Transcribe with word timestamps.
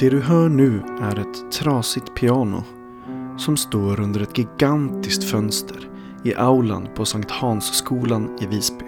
Det 0.00 0.10
du 0.10 0.20
hör 0.20 0.48
nu 0.48 0.82
är 1.00 1.18
ett 1.18 1.52
trasigt 1.52 2.14
piano 2.14 2.64
som 3.38 3.56
står 3.56 4.00
under 4.00 4.20
ett 4.20 4.38
gigantiskt 4.38 5.24
fönster 5.24 5.90
i 6.24 6.34
aulan 6.34 6.88
på 6.94 7.04
Sankt 7.04 7.30
Hansskolan 7.30 8.38
i 8.40 8.46
Visby. 8.46 8.84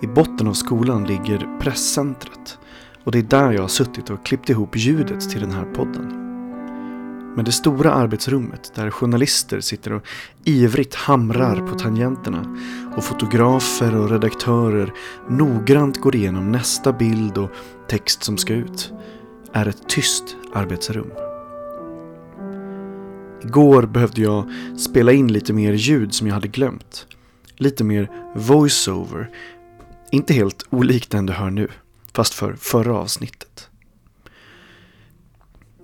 I 0.00 0.06
botten 0.06 0.48
av 0.48 0.52
skolan 0.52 1.04
ligger 1.04 1.58
presscentret 1.60 2.58
och 3.04 3.12
det 3.12 3.18
är 3.18 3.22
där 3.22 3.52
jag 3.52 3.60
har 3.60 3.68
suttit 3.68 4.10
och 4.10 4.26
klippt 4.26 4.50
ihop 4.50 4.76
ljudet 4.76 5.30
till 5.30 5.40
den 5.40 5.52
här 5.52 5.64
podden. 5.64 6.06
Men 7.36 7.44
det 7.44 7.52
stora 7.52 7.92
arbetsrummet 7.92 8.72
där 8.74 8.90
journalister 8.90 9.60
sitter 9.60 9.92
och 9.92 10.06
ivrigt 10.44 10.94
hamrar 10.94 11.66
på 11.66 11.78
tangenterna 11.78 12.56
och 12.96 13.04
fotografer 13.04 13.96
och 13.96 14.10
redaktörer 14.10 14.92
noggrant 15.28 16.00
går 16.00 16.16
igenom 16.16 16.52
nästa 16.52 16.92
bild 16.92 17.38
och 17.38 17.50
text 17.88 18.24
som 18.24 18.38
ska 18.38 18.54
ut 18.54 18.92
är 19.52 19.68
ett 19.68 19.88
tyst 19.88 20.36
arbetsrum. 20.54 21.10
Igår 23.42 23.82
behövde 23.82 24.20
jag 24.22 24.50
spela 24.78 25.12
in 25.12 25.32
lite 25.32 25.52
mer 25.52 25.72
ljud 25.72 26.14
som 26.14 26.26
jag 26.26 26.34
hade 26.34 26.48
glömt. 26.48 27.06
Lite 27.56 27.84
mer 27.84 28.10
voiceover. 28.34 29.30
Inte 30.10 30.34
helt 30.34 30.66
olikt 30.70 31.10
den 31.10 31.26
du 31.26 31.32
hör 31.32 31.50
nu, 31.50 31.68
fast 32.12 32.34
för 32.34 32.52
förra 32.52 32.96
avsnittet. 32.96 33.68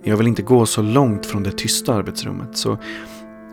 Jag 0.03 0.17
vill 0.17 0.27
inte 0.27 0.41
gå 0.41 0.65
så 0.65 0.81
långt 0.81 1.25
från 1.25 1.43
det 1.43 1.51
tysta 1.51 1.93
arbetsrummet 1.93 2.57
så 2.57 2.77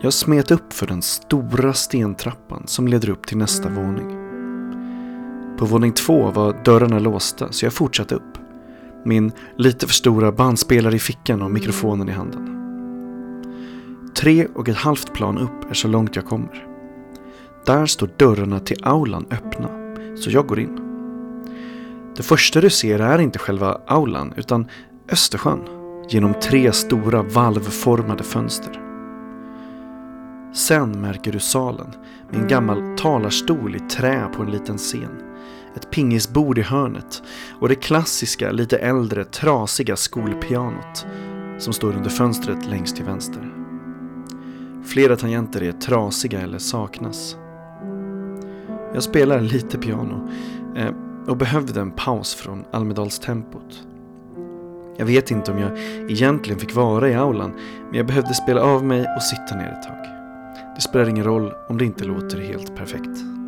jag 0.01 0.13
smet 0.13 0.51
upp 0.51 0.73
för 0.73 0.87
den 0.87 1.01
stora 1.01 1.73
stentrappan 1.73 2.63
som 2.67 2.87
leder 2.87 3.09
upp 3.09 3.27
till 3.27 3.37
nästa 3.37 3.69
våning. 3.69 4.25
På 5.57 5.65
våning 5.65 5.93
två 5.93 6.31
var 6.31 6.63
dörrarna 6.65 6.99
låsta 6.99 7.51
så 7.51 7.65
jag 7.65 7.73
fortsatte 7.73 8.15
upp. 8.15 8.44
Min 9.05 9.31
lite 9.57 9.87
för 9.87 9.93
stora 9.93 10.31
bandspelare 10.31 10.95
i 10.95 10.99
fickan 10.99 11.41
och 11.41 11.51
mikrofonen 11.51 12.09
i 12.09 12.11
handen. 12.11 12.51
Tre 14.15 14.47
och 14.55 14.69
ett 14.69 14.77
halvt 14.77 15.13
plan 15.13 15.37
upp 15.37 15.69
är 15.69 15.73
så 15.73 15.87
långt 15.87 16.15
jag 16.15 16.25
kommer. 16.25 16.67
Där 17.65 17.85
står 17.85 18.09
dörrarna 18.17 18.59
till 18.59 18.77
aulan 18.83 19.25
öppna, 19.31 19.69
så 20.17 20.31
jag 20.31 20.47
går 20.47 20.59
in. 20.59 20.79
Det 22.15 22.23
första 22.23 22.61
du 22.61 22.69
ser 22.69 22.99
är 22.99 23.19
inte 23.19 23.39
själva 23.39 23.81
aulan, 23.87 24.33
utan 24.37 24.67
Östersjön 25.11 25.61
genom 26.09 26.33
tre 26.33 26.71
stora 26.71 27.23
valvformade 27.23 28.23
fönster. 28.23 28.81
Sen 30.53 31.01
märker 31.01 31.31
du 31.31 31.39
salen 31.39 31.87
med 32.31 32.41
en 32.41 32.47
gammal 32.47 32.97
talarstol 32.97 33.75
i 33.75 33.79
trä 33.79 34.27
på 34.35 34.43
en 34.43 34.51
liten 34.51 34.77
scen. 34.77 35.34
Ett 35.75 35.91
pingisbord 35.91 36.57
i 36.57 36.61
hörnet 36.61 37.23
och 37.59 37.69
det 37.69 37.75
klassiska, 37.75 38.51
lite 38.51 38.77
äldre, 38.77 39.25
trasiga 39.25 39.95
skolpianot 39.95 41.05
som 41.57 41.73
står 41.73 41.93
under 41.93 42.09
fönstret 42.09 42.65
längst 42.65 42.95
till 42.95 43.05
vänster. 43.05 43.53
Flera 44.85 45.15
tangenter 45.15 45.63
är 45.63 45.71
trasiga 45.71 46.41
eller 46.41 46.57
saknas. 46.57 47.37
Jag 48.93 49.03
spelar 49.03 49.41
lite 49.41 49.77
piano 49.77 50.29
eh, 50.75 50.91
och 51.27 51.37
behövde 51.37 51.81
en 51.81 51.91
paus 51.91 52.35
från 52.35 52.65
Almedalstempot. 52.71 53.83
Jag 54.97 55.05
vet 55.05 55.31
inte 55.31 55.51
om 55.51 55.59
jag 55.59 55.79
egentligen 56.11 56.59
fick 56.59 56.75
vara 56.75 57.09
i 57.09 57.15
aulan, 57.15 57.53
men 57.85 57.93
jag 57.93 58.05
behövde 58.05 58.33
spela 58.33 58.61
av 58.61 58.85
mig 58.85 59.05
och 59.15 59.23
sitta 59.23 59.55
ner 59.55 59.71
ett 59.71 59.83
tag. 59.83 60.05
Det 60.75 60.81
spelar 60.81 61.09
ingen 61.09 61.23
roll 61.23 61.53
om 61.69 61.77
det 61.77 61.85
inte 61.85 62.03
låter 62.05 62.39
helt 62.39 62.75
perfekt. 62.75 63.44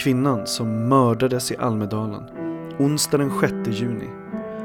Kvinnan 0.00 0.46
som 0.46 0.88
mördades 0.88 1.52
i 1.52 1.56
Almedalen 1.56 2.22
onsdag 2.78 3.18
den 3.18 3.40
6 3.40 3.80
juni 3.80 4.08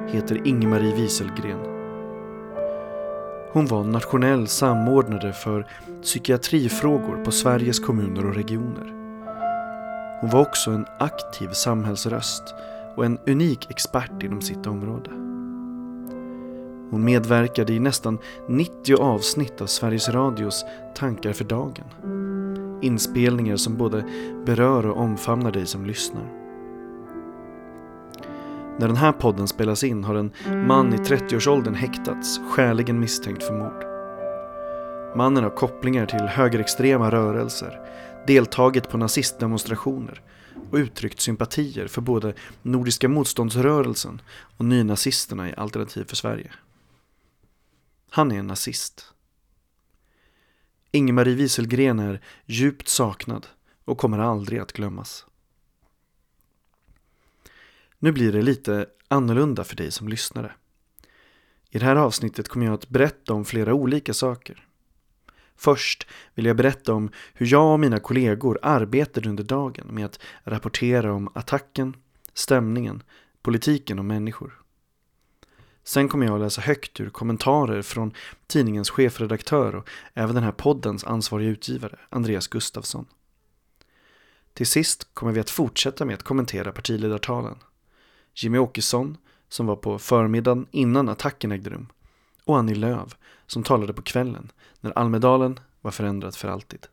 heter 0.08 0.48
Ingmarie 0.48 0.96
Wieselgren. 0.96 1.60
Hon 3.52 3.66
var 3.66 3.84
nationell 3.84 4.48
samordnare 4.48 5.34
för 5.34 5.68
psykiatrifrågor 6.02 7.24
på 7.24 7.32
Sveriges 7.32 7.80
kommuner 7.80 8.26
och 8.26 8.36
regioner. 8.36 8.94
Hon 10.22 10.30
var 10.30 10.42
också 10.42 10.72
en 10.72 10.86
aktiv 11.00 11.50
samhällsröst 11.50 12.44
och 12.96 13.06
en 13.06 13.18
unik 13.28 13.70
expert 13.70 14.24
inom 14.24 14.42
sitt 14.42 14.68
område. 14.68 15.10
Hon 16.92 17.04
medverkade 17.06 17.74
i 17.74 17.80
nästan 17.80 18.18
90 18.48 18.96
avsnitt 18.96 19.62
av 19.62 19.66
Sveriges 19.66 20.10
Radios 20.10 20.66
Tankar 20.96 21.34
för 21.34 21.46
dagen. 21.46 22.25
Inspelningar 22.86 23.58
som 23.58 23.78
både 23.78 24.04
berör 24.46 24.86
och 24.86 24.98
omfamnar 24.98 25.52
dig 25.52 25.66
som 25.66 25.86
lyssnar. 25.86 26.46
När 28.80 28.88
den 28.88 28.96
här 28.96 29.12
podden 29.12 29.48
spelas 29.48 29.84
in 29.84 30.04
har 30.04 30.16
en 30.16 30.32
man 30.68 30.94
i 30.94 30.98
30-årsåldern 30.98 31.76
häktats, 31.76 32.40
skäligen 32.50 33.00
misstänkt 33.00 33.44
för 33.44 33.54
mord. 33.54 33.86
Mannen 35.18 35.44
har 35.44 35.52
kopplingar 35.52 36.06
till 36.06 36.20
högerextrema 36.20 37.12
rörelser, 37.12 37.80
deltagit 38.28 38.90
på 38.90 38.98
nazistdemonstrationer 38.98 40.22
och 40.72 40.78
uttryckt 40.78 41.20
sympatier 41.20 41.88
för 41.88 42.02
både 42.02 42.34
Nordiska 42.62 43.10
motståndsrörelsen 43.10 44.22
och 44.58 44.66
nynazisterna 44.66 45.50
i 45.50 45.54
Alternativ 45.58 46.04
för 46.04 46.16
Sverige. 46.16 46.52
Han 48.10 48.32
är 48.32 48.40
en 48.40 48.48
nazist. 48.48 49.15
Ingmarie 50.96 51.36
Wieselgren 51.36 52.00
är 52.00 52.22
djupt 52.46 52.88
saknad 52.88 53.48
och 53.86 53.98
kommer 53.98 54.20
aldrig 54.20 54.60
att 54.60 54.74
glömmas. 54.74 55.26
Nu 58.00 58.12
blir 58.12 58.32
det 58.32 58.42
lite 58.42 58.86
annorlunda 59.08 59.64
för 59.64 59.76
dig 59.76 59.92
som 59.92 60.08
lyssnare. 60.08 60.52
I 61.70 61.80
det 61.80 61.86
här 61.86 61.96
avsnittet 61.96 62.48
kommer 62.48 62.66
jag 62.66 62.74
att 62.74 62.90
berätta 62.90 63.34
om 63.34 63.46
flera 63.46 63.74
olika 63.74 64.14
saker. 64.14 64.68
Först 65.56 66.08
vill 66.34 66.46
jag 66.46 66.58
berätta 66.58 66.94
om 66.94 67.12
hur 67.34 67.46
jag 67.46 67.74
och 67.74 67.80
mina 67.80 68.00
kollegor 68.00 68.60
arbetade 68.62 69.30
under 69.30 69.44
dagen 69.44 69.88
med 69.90 70.06
att 70.06 70.20
rapportera 70.44 71.14
om 71.14 71.30
attacken, 71.34 71.96
stämningen, 72.34 73.04
politiken 73.42 74.00
och 74.00 74.06
människor. 74.06 74.65
Sen 75.88 76.10
kommer 76.10 76.26
jag 76.26 76.36
att 76.36 76.42
läsa 76.42 76.62
högt 76.62 77.00
ur 77.00 77.10
kommentarer 77.10 77.82
från 77.82 78.14
tidningens 78.48 78.90
chefredaktör 78.90 79.76
och 79.76 79.90
även 80.14 80.36
den 80.36 80.44
här 80.44 80.52
poddens 80.52 81.04
ansvariga 81.04 81.50
utgivare, 81.50 82.00
Andreas 82.10 82.48
Gustafsson. 82.48 83.06
Till 84.54 84.68
sist 84.68 85.14
kommer 85.14 85.32
vi 85.32 85.40
att 85.40 85.50
fortsätta 85.50 86.06
med 86.06 86.14
att 86.14 86.24
kommentera 86.24 86.72
partiledartalen. 86.72 87.58
Jimmy 88.36 88.58
Åkesson, 88.58 89.18
som 89.50 89.66
var 89.66 89.76
på 89.76 90.00
förmiddagen 90.00 90.68
innan 90.72 91.10
attacken 91.10 91.52
ägde 91.52 91.70
rum, 91.70 91.88
och 92.44 92.58
Annie 92.58 92.76
Lööf, 92.76 93.18
som 93.48 93.64
talade 93.64 93.94
på 93.94 94.02
kvällen 94.02 94.52
när 94.82 94.98
Almedalen 94.98 95.60
var 95.82 95.92
förändrad 95.92 96.36
för 96.36 96.48
alltid. 96.48 96.88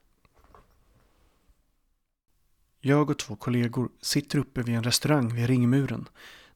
Jag 2.81 3.11
och 3.11 3.19
två 3.19 3.37
kollegor 3.37 3.89
sitter 4.01 4.39
uppe 4.39 4.63
vid 4.63 4.75
en 4.75 4.85
restaurang 4.85 5.35
vid 5.35 5.47
ringmuren 5.47 6.09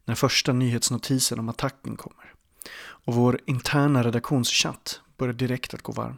när 0.06 0.14
första 0.14 0.52
nyhetsnotisen 0.52 1.38
om 1.38 1.48
attacken 1.48 1.96
kommer. 1.96 2.34
Och 2.78 3.14
vår 3.14 3.40
interna 3.46 4.02
redaktionschatt 4.02 5.00
börjar 5.16 5.34
direkt 5.34 5.74
att 5.74 5.82
gå 5.82 5.92
varm. 5.92 6.16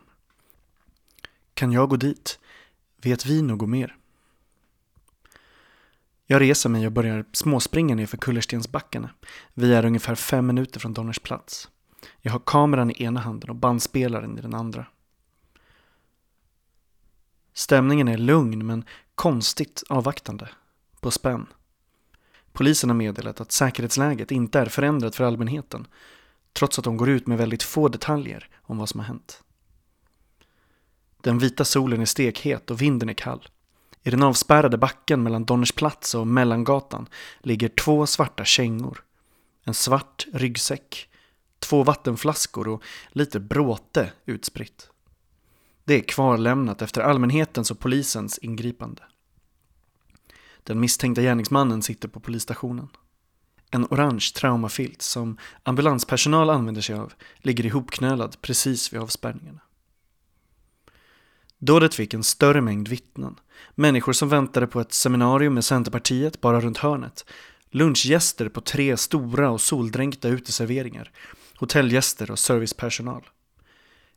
Kan 1.54 1.72
jag 1.72 1.88
gå 1.88 1.96
dit? 1.96 2.38
Vet 3.02 3.26
vi 3.26 3.42
något 3.42 3.68
mer? 3.68 3.96
Jag 6.26 6.40
reser 6.40 6.68
mig 6.68 6.86
och 6.86 6.92
börjar 6.92 7.24
småspringa 7.32 7.94
nerför 7.94 8.16
Kullerstensbackarna. 8.16 9.10
Vi 9.54 9.74
är 9.74 9.84
ungefär 9.84 10.14
fem 10.14 10.46
minuter 10.46 10.80
från 10.80 10.94
Donners 10.94 11.18
plats. 11.18 11.68
Jag 12.20 12.32
har 12.32 12.42
kameran 12.46 12.90
i 12.90 13.02
ena 13.02 13.20
handen 13.20 13.50
och 13.50 13.56
bandspelaren 13.56 14.38
i 14.38 14.40
den 14.40 14.54
andra. 14.54 14.86
Stämningen 17.52 18.08
är 18.08 18.18
lugn 18.18 18.66
men 18.66 18.84
konstigt 19.14 19.82
avvaktande. 19.88 20.48
På 21.00 21.10
spänn. 21.10 21.46
Polisen 22.58 22.90
har 22.90 22.94
meddelat 22.94 23.40
att 23.40 23.52
säkerhetsläget 23.52 24.30
inte 24.30 24.58
är 24.58 24.66
förändrat 24.66 25.16
för 25.16 25.24
allmänheten 25.24 25.86
trots 26.52 26.78
att 26.78 26.84
de 26.84 26.96
går 26.96 27.08
ut 27.08 27.26
med 27.26 27.38
väldigt 27.38 27.62
få 27.62 27.88
detaljer 27.88 28.48
om 28.62 28.78
vad 28.78 28.88
som 28.88 29.00
har 29.00 29.06
hänt. 29.06 29.42
Den 31.22 31.38
vita 31.38 31.64
solen 31.64 32.00
är 32.00 32.04
stekhet 32.04 32.70
och 32.70 32.82
vinden 32.82 33.08
är 33.08 33.14
kall. 33.14 33.48
I 34.02 34.10
den 34.10 34.22
avspärrade 34.22 34.78
backen 34.78 35.22
mellan 35.22 35.44
Donners 35.44 35.72
plats 35.72 36.14
och 36.14 36.26
Mellangatan 36.26 37.08
ligger 37.40 37.68
två 37.68 38.06
svarta 38.06 38.44
kängor. 38.44 39.04
En 39.64 39.74
svart 39.74 40.26
ryggsäck, 40.32 41.08
två 41.58 41.82
vattenflaskor 41.82 42.68
och 42.68 42.82
lite 43.08 43.40
bråte 43.40 44.12
utspritt. 44.26 44.90
Det 45.84 45.94
är 45.94 46.00
kvarlämnat 46.00 46.82
efter 46.82 47.00
allmänhetens 47.00 47.70
och 47.70 47.78
polisens 47.78 48.38
ingripande. 48.38 49.02
Den 50.68 50.80
misstänkta 50.80 51.22
gärningsmannen 51.22 51.82
sitter 51.82 52.08
på 52.08 52.20
polisstationen. 52.20 52.88
En 53.70 53.84
orange 53.90 54.32
traumafilt 54.34 55.02
som 55.02 55.38
ambulanspersonal 55.62 56.50
använder 56.50 56.82
sig 56.82 56.94
av 56.94 57.12
ligger 57.38 57.66
ihopknölad 57.66 58.36
precis 58.40 58.92
vid 58.92 59.00
avspärrningarna. 59.00 59.60
Dådet 61.58 61.94
fick 61.94 62.14
en 62.14 62.24
större 62.24 62.60
mängd 62.60 62.88
vittnen. 62.88 63.36
Människor 63.74 64.12
som 64.12 64.28
väntade 64.28 64.66
på 64.66 64.80
ett 64.80 64.92
seminarium 64.92 65.54
med 65.54 65.64
Centerpartiet 65.64 66.40
bara 66.40 66.60
runt 66.60 66.78
hörnet. 66.78 67.24
Lunchgäster 67.70 68.48
på 68.48 68.60
tre 68.60 68.96
stora 68.96 69.50
och 69.50 69.60
soldränkta 69.60 70.28
uteserveringar. 70.28 71.12
Hotellgäster 71.56 72.30
och 72.30 72.38
servicepersonal. 72.38 73.28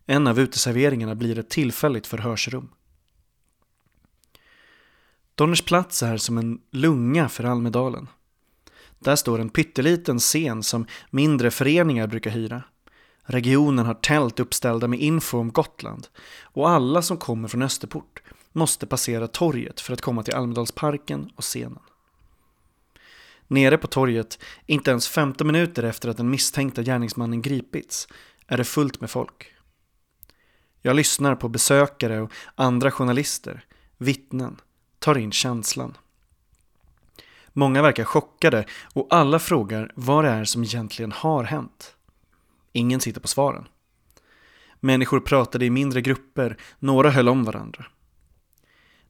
En 0.06 0.28
av 0.28 0.40
uteserveringarna 0.40 1.16
blir 1.16 1.40
ett 1.40 1.50
tillfälligt 1.50 2.08
förhörsrum. 2.08 2.70
Donners 5.42 5.62
plats 5.62 6.04
är 6.04 6.18
som 6.18 6.38
en 6.38 6.60
lunga 6.72 7.30
för 7.30 7.44
Almedalen. 7.44 8.08
Där 9.00 9.16
står 9.16 9.40
en 9.40 9.50
pytteliten 9.50 10.20
scen 10.20 10.64
som 10.64 10.86
mindre 11.10 11.52
föreningar 11.52 12.08
brukar 12.08 12.32
hyra. 12.32 12.64
Regionen 13.24 13.86
har 13.86 13.94
tält 13.94 14.40
uppställda 14.40 14.88
med 14.88 15.00
info 15.00 15.40
om 15.40 15.52
Gotland 15.52 16.08
och 16.44 16.70
alla 16.70 17.02
som 17.02 17.18
kommer 17.18 17.48
från 17.48 17.62
Österport 17.62 18.22
måste 18.52 18.88
passera 18.88 19.28
torget 19.28 19.82
för 19.82 19.94
att 19.94 20.02
komma 20.02 20.24
till 20.24 20.34
Almedalsparken 20.34 21.30
och 21.36 21.44
scenen. 21.44 21.80
Nere 23.48 23.78
på 23.78 23.88
torget, 23.88 24.40
inte 24.66 24.92
ens 24.92 25.08
15 25.08 25.48
minuter 25.48 25.84
efter 25.84 26.10
att 26.10 26.18
den 26.18 26.30
misstänkta 26.30 26.84
gärningsmannen 26.84 27.42
gripits, 27.42 28.08
är 28.48 28.58
det 28.58 28.64
fullt 28.64 29.02
med 29.02 29.10
folk. 29.10 29.54
Jag 30.82 30.96
lyssnar 30.96 31.36
på 31.36 31.50
besökare 31.50 32.22
och 32.22 32.32
andra 32.56 32.92
journalister, 32.92 33.66
vittnen, 33.98 34.58
tar 35.02 35.18
in 35.18 35.32
känslan. 35.32 35.98
Många 37.54 37.82
verkar 37.82 38.04
chockade 38.04 38.66
och 38.94 39.08
alla 39.10 39.40
frågar 39.40 39.92
vad 39.96 40.26
det 40.26 40.30
är 40.30 40.44
som 40.44 40.64
egentligen 40.64 41.12
har 41.12 41.44
hänt. 41.44 41.96
Ingen 42.72 43.00
sitter 43.00 43.22
på 43.22 43.28
svaren. 43.28 43.68
Människor 44.80 45.20
pratade 45.20 45.66
i 45.66 45.70
mindre 45.70 46.02
grupper, 46.02 46.58
några 46.80 47.10
höll 47.10 47.30
om 47.30 47.44
varandra. 47.44 47.86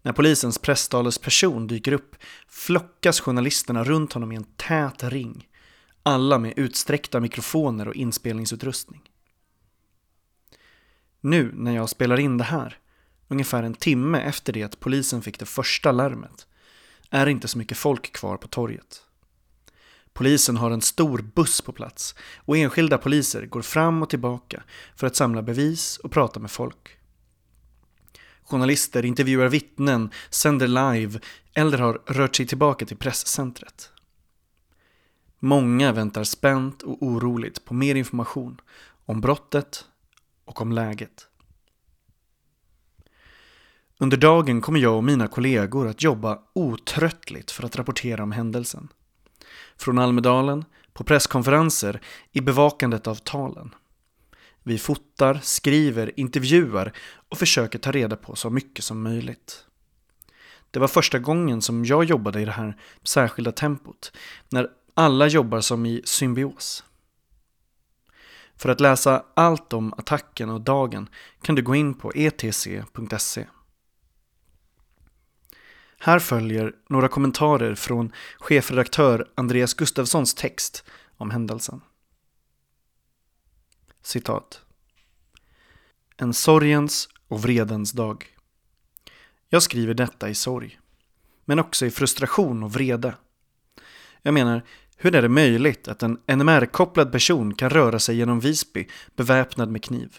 När 0.01 0.13
polisens 0.13 0.57
presstalesperson 0.57 1.67
dyker 1.67 1.91
upp 1.94 2.15
flockas 2.47 3.19
journalisterna 3.19 3.83
runt 3.83 4.13
honom 4.13 4.31
i 4.31 4.35
en 4.35 4.47
tät 4.55 5.03
ring. 5.03 5.47
Alla 6.03 6.37
med 6.37 6.53
utsträckta 6.55 7.19
mikrofoner 7.19 7.87
och 7.87 7.95
inspelningsutrustning. 7.95 9.01
Nu 11.21 11.51
när 11.55 11.75
jag 11.75 11.89
spelar 11.89 12.19
in 12.19 12.37
det 12.37 12.44
här, 12.44 12.81
ungefär 13.31 13.63
en 13.63 13.74
timme 13.74 14.22
efter 14.22 14.54
det 14.54 14.63
att 14.63 14.80
polisen 14.80 15.22
fick 15.22 15.39
det 15.39 15.45
första 15.45 15.92
larmet, 15.92 16.48
är 17.10 17.25
det 17.25 17.31
inte 17.31 17.48
så 17.48 17.57
mycket 17.57 17.78
folk 17.78 18.13
kvar 18.13 18.38
på 18.38 18.48
torget. 18.48 19.04
Polisen 20.13 20.57
har 20.57 20.72
en 20.72 20.81
stor 20.81 21.22
buss 21.36 21.62
på 21.62 21.72
plats 21.72 22.16
och 22.38 22.57
enskilda 22.57 22.98
poliser 22.98 23.45
går 23.45 23.62
fram 23.62 24.01
och 24.01 24.10
tillbaka 24.10 24.63
för 24.95 25.07
att 25.07 25.16
samla 25.16 25.42
bevis 25.42 25.98
och 25.98 26.12
prata 26.12 26.39
med 26.39 26.51
folk. 26.51 26.98
Journalister 28.44 29.06
intervjuar 29.06 29.48
vittnen, 29.48 30.12
sänder 30.30 30.68
live 30.68 31.19
eller 31.54 31.78
har 31.78 32.01
rört 32.06 32.36
sig 32.36 32.48
tillbaka 32.48 32.86
till 32.86 32.98
presscentret. 32.98 33.89
Många 35.39 35.92
väntar 35.92 36.24
spänt 36.24 36.81
och 36.81 37.04
oroligt 37.04 37.66
på 37.66 37.74
mer 37.74 37.95
information 37.95 38.62
om 39.06 39.22
brottet 39.22 39.86
och 40.45 40.62
om 40.62 40.72
läget. 40.72 41.28
Under 44.03 44.18
dagen 44.18 44.62
kommer 44.62 44.80
jag 44.80 44.95
och 44.95 45.03
mina 45.03 45.27
kollegor 45.27 45.88
att 45.88 46.03
jobba 46.03 46.39
otröttligt 46.53 47.51
för 47.51 47.65
att 47.65 47.75
rapportera 47.75 48.24
om 48.24 48.31
händelsen. 48.31 48.88
Från 49.77 50.00
Almedalen, 50.00 50.65
på 50.94 51.03
presskonferenser, 51.03 52.01
i 52.31 52.42
bevakandet 52.42 53.07
av 53.07 53.15
talen. 53.15 53.75
Vi 54.63 54.77
fotar, 54.77 55.39
skriver, 55.44 56.19
intervjuar 56.19 56.94
och 57.30 57.38
försöker 57.38 57.80
ta 57.80 57.92
reda 57.92 58.15
på 58.15 58.36
så 58.36 58.50
mycket 58.50 58.86
som 58.86 59.03
möjligt. 59.03 59.65
Det 60.71 60.80
var 60.80 60.88
första 60.88 61.19
gången 61.19 61.62
som 61.62 61.86
jag 61.86 62.04
jobbade 62.04 62.42
i 62.42 62.45
det 62.45 62.51
här 62.51 62.77
särskilda 63.04 63.51
tempot, 63.51 64.12
när 64.50 64.68
alla 64.94 65.27
jobbar 65.27 65.62
som 65.62 65.86
i 65.86 66.01
symbios. 66.06 66.83
För 68.56 68.69
att 68.69 68.80
läsa 68.80 69.25
allt 69.33 69.74
om 69.74 69.94
attacken 69.94 70.50
och 70.50 70.62
dagen 70.62 71.09
kan 71.42 71.56
du 71.56 71.62
gå 71.62 71.75
in 71.75 71.94
på 71.94 72.12
etc.se. 72.15 73.45
Här 76.03 76.19
följer 76.19 76.74
några 76.89 77.07
kommentarer 77.07 77.75
från 77.75 78.12
chefredaktör 78.39 79.27
Andreas 79.36 79.74
Gustafssons 79.74 80.33
text 80.33 80.83
om 81.18 81.31
händelsen. 81.31 81.81
Citat. 84.01 84.62
En 86.18 86.33
sorgens 86.33 87.09
och 87.27 87.42
vredens 87.42 87.92
dag. 87.92 88.25
Jag 89.50 89.63
skriver 89.63 89.94
detta 89.94 90.30
i 90.30 90.36
sorg, 90.36 90.80
men 91.45 91.59
också 91.59 91.86
i 91.86 91.92
frustration 91.92 92.63
och 92.63 92.74
vrede. 92.74 93.15
Jag 94.21 94.33
menar, 94.33 94.65
hur 94.97 95.15
är 95.15 95.21
det 95.21 95.30
möjligt 95.30 95.88
att 95.88 96.04
en 96.04 96.18
NMR-kopplad 96.27 97.12
person 97.12 97.54
kan 97.54 97.69
röra 97.69 98.00
sig 98.00 98.15
genom 98.15 98.39
Visby 98.39 98.88
beväpnad 99.15 99.69
med 99.71 99.83
kniv? 99.83 100.18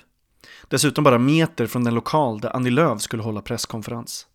Dessutom 0.69 1.05
bara 1.05 1.19
meter 1.19 1.67
från 1.67 1.85
den 1.85 1.95
lokal 1.95 2.41
där 2.41 2.57
Annie 2.57 2.71
Lööf 2.71 3.01
skulle 3.01 3.23
hålla 3.23 3.43
presskonferens. 3.43 4.27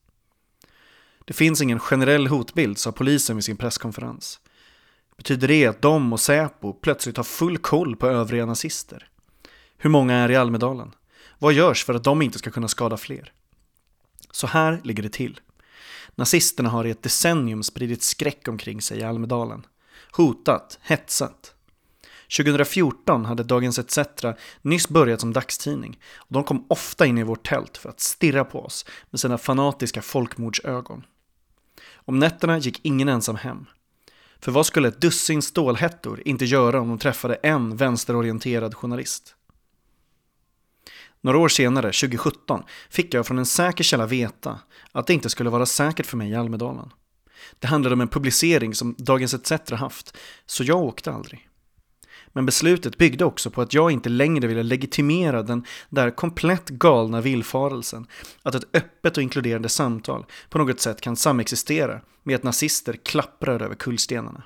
Det 1.28 1.34
finns 1.34 1.62
ingen 1.62 1.80
generell 1.80 2.28
hotbild, 2.28 2.78
sa 2.78 2.92
polisen 2.92 3.36
vid 3.36 3.46
sin 3.46 3.58
presskonferens. 3.58 4.40
Betyder 5.18 5.48
det 5.48 5.66
att 5.66 5.82
de 5.82 6.14
och 6.14 6.20
Säpo 6.20 6.74
plötsligt 6.74 7.18
har 7.18 7.24
full 7.24 7.58
koll 7.58 7.96
på 7.96 8.08
övriga 8.08 8.46
nazister? 8.46 9.10
Hur 9.78 9.90
många 9.90 10.16
är 10.16 10.32
i 10.32 10.36
Almedalen? 10.36 10.92
Vad 11.40 11.54
görs 11.54 11.86
för 11.86 11.94
att 11.94 12.04
de 12.04 12.22
inte 12.22 12.40
ska 12.40 12.52
kunna 12.52 12.68
skada 12.68 12.98
fler? 12.98 13.34
Så 14.32 14.48
här 14.48 14.82
ligger 14.84 15.04
det 15.04 15.10
till. 15.10 15.40
Nazisterna 16.16 16.70
har 16.70 16.86
i 16.86 16.92
ett 16.92 17.04
decennium 17.04 17.64
spridit 17.64 18.04
skräck 18.04 18.48
omkring 18.48 18.82
sig 18.82 19.00
i 19.00 19.04
Almedalen. 19.04 19.66
Hotat, 20.12 20.80
hetsat. 20.82 21.54
2014 22.38 23.26
hade 23.26 23.44
Dagens 23.44 23.80
ETC 23.80 24.00
nyss 24.62 24.90
börjat 24.90 25.22
som 25.22 25.34
dagstidning 25.34 26.00
och 26.16 26.34
de 26.34 26.44
kom 26.44 26.66
ofta 26.70 27.06
in 27.06 27.18
i 27.18 27.24
vårt 27.24 27.48
tält 27.48 27.78
för 27.78 27.90
att 27.90 28.00
stirra 28.00 28.46
på 28.46 28.66
oss 28.66 28.86
med 29.10 29.20
sina 29.20 29.38
fanatiska 29.38 30.02
folkmordsögon. 30.02 31.04
Om 32.08 32.20
nätterna 32.20 32.58
gick 32.58 32.80
ingen 32.84 33.10
ensam 33.10 33.36
hem. 33.36 33.66
För 34.40 34.52
vad 34.52 34.66
skulle 34.66 34.88
ett 34.88 35.02
dussin 35.02 35.42
stålhättor 35.42 36.22
inte 36.26 36.46
göra 36.46 36.82
om 36.82 36.90
de 36.90 36.98
träffade 36.98 37.36
en 37.36 37.78
vänsterorienterad 37.78 38.76
journalist? 38.76 39.36
Några 41.22 41.38
år 41.38 41.48
senare, 41.48 41.88
2017, 41.88 42.64
fick 42.90 43.14
jag 43.14 43.28
från 43.28 43.38
en 43.38 43.46
säker 43.46 43.84
källa 43.84 44.06
veta 44.06 44.60
att 44.92 45.08
det 45.08 45.14
inte 45.14 45.30
skulle 45.30 45.50
vara 45.50 45.66
säkert 45.66 46.06
för 46.06 46.18
mig 46.18 46.30
i 46.30 46.36
Almedalen. 46.36 46.90
Det 47.60 47.68
handlade 47.68 47.94
om 47.94 48.02
en 48.02 48.08
publicering 48.08 48.76
som 48.76 48.96
Dagens 48.98 49.34
ETC 49.34 49.72
haft, 49.72 50.18
så 50.46 50.64
jag 50.64 50.78
åkte 50.78 51.12
aldrig. 51.12 51.47
Men 52.38 52.46
beslutet 52.46 52.98
byggde 52.98 53.26
också 53.26 53.50
på 53.50 53.62
att 53.62 53.74
jag 53.74 53.92
inte 53.92 54.10
längre 54.10 54.48
ville 54.48 54.64
legitimera 54.64 55.44
den 55.44 55.66
där 55.90 56.12
komplett 56.12 56.70
galna 56.70 57.22
villfarelsen 57.22 58.08
att 58.44 58.56
ett 58.56 58.68
öppet 58.74 59.18
och 59.18 59.24
inkluderande 59.24 59.70
samtal 59.70 60.26
på 60.50 60.58
något 60.58 60.80
sätt 60.80 61.02
kan 61.02 61.16
samexistera 61.16 62.02
med 62.24 62.36
att 62.36 62.44
nazister 62.44 62.94
klapprar 62.94 63.62
över 63.62 63.76
kullstenarna. 63.76 64.44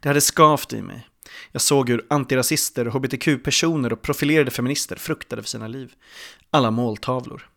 Det 0.00 0.08
hade 0.08 0.20
skavt 0.20 0.72
i 0.72 0.82
mig. 0.82 1.08
Jag 1.52 1.62
såg 1.62 1.88
hur 1.88 2.06
antirasister, 2.10 2.86
hbtq-personer 2.86 3.92
och 3.92 4.02
profilerade 4.02 4.50
feminister 4.50 4.96
fruktade 4.96 5.42
för 5.42 5.48
sina 5.48 5.68
liv. 5.68 5.92
Alla 6.50 6.70
måltavlor. 6.70 7.48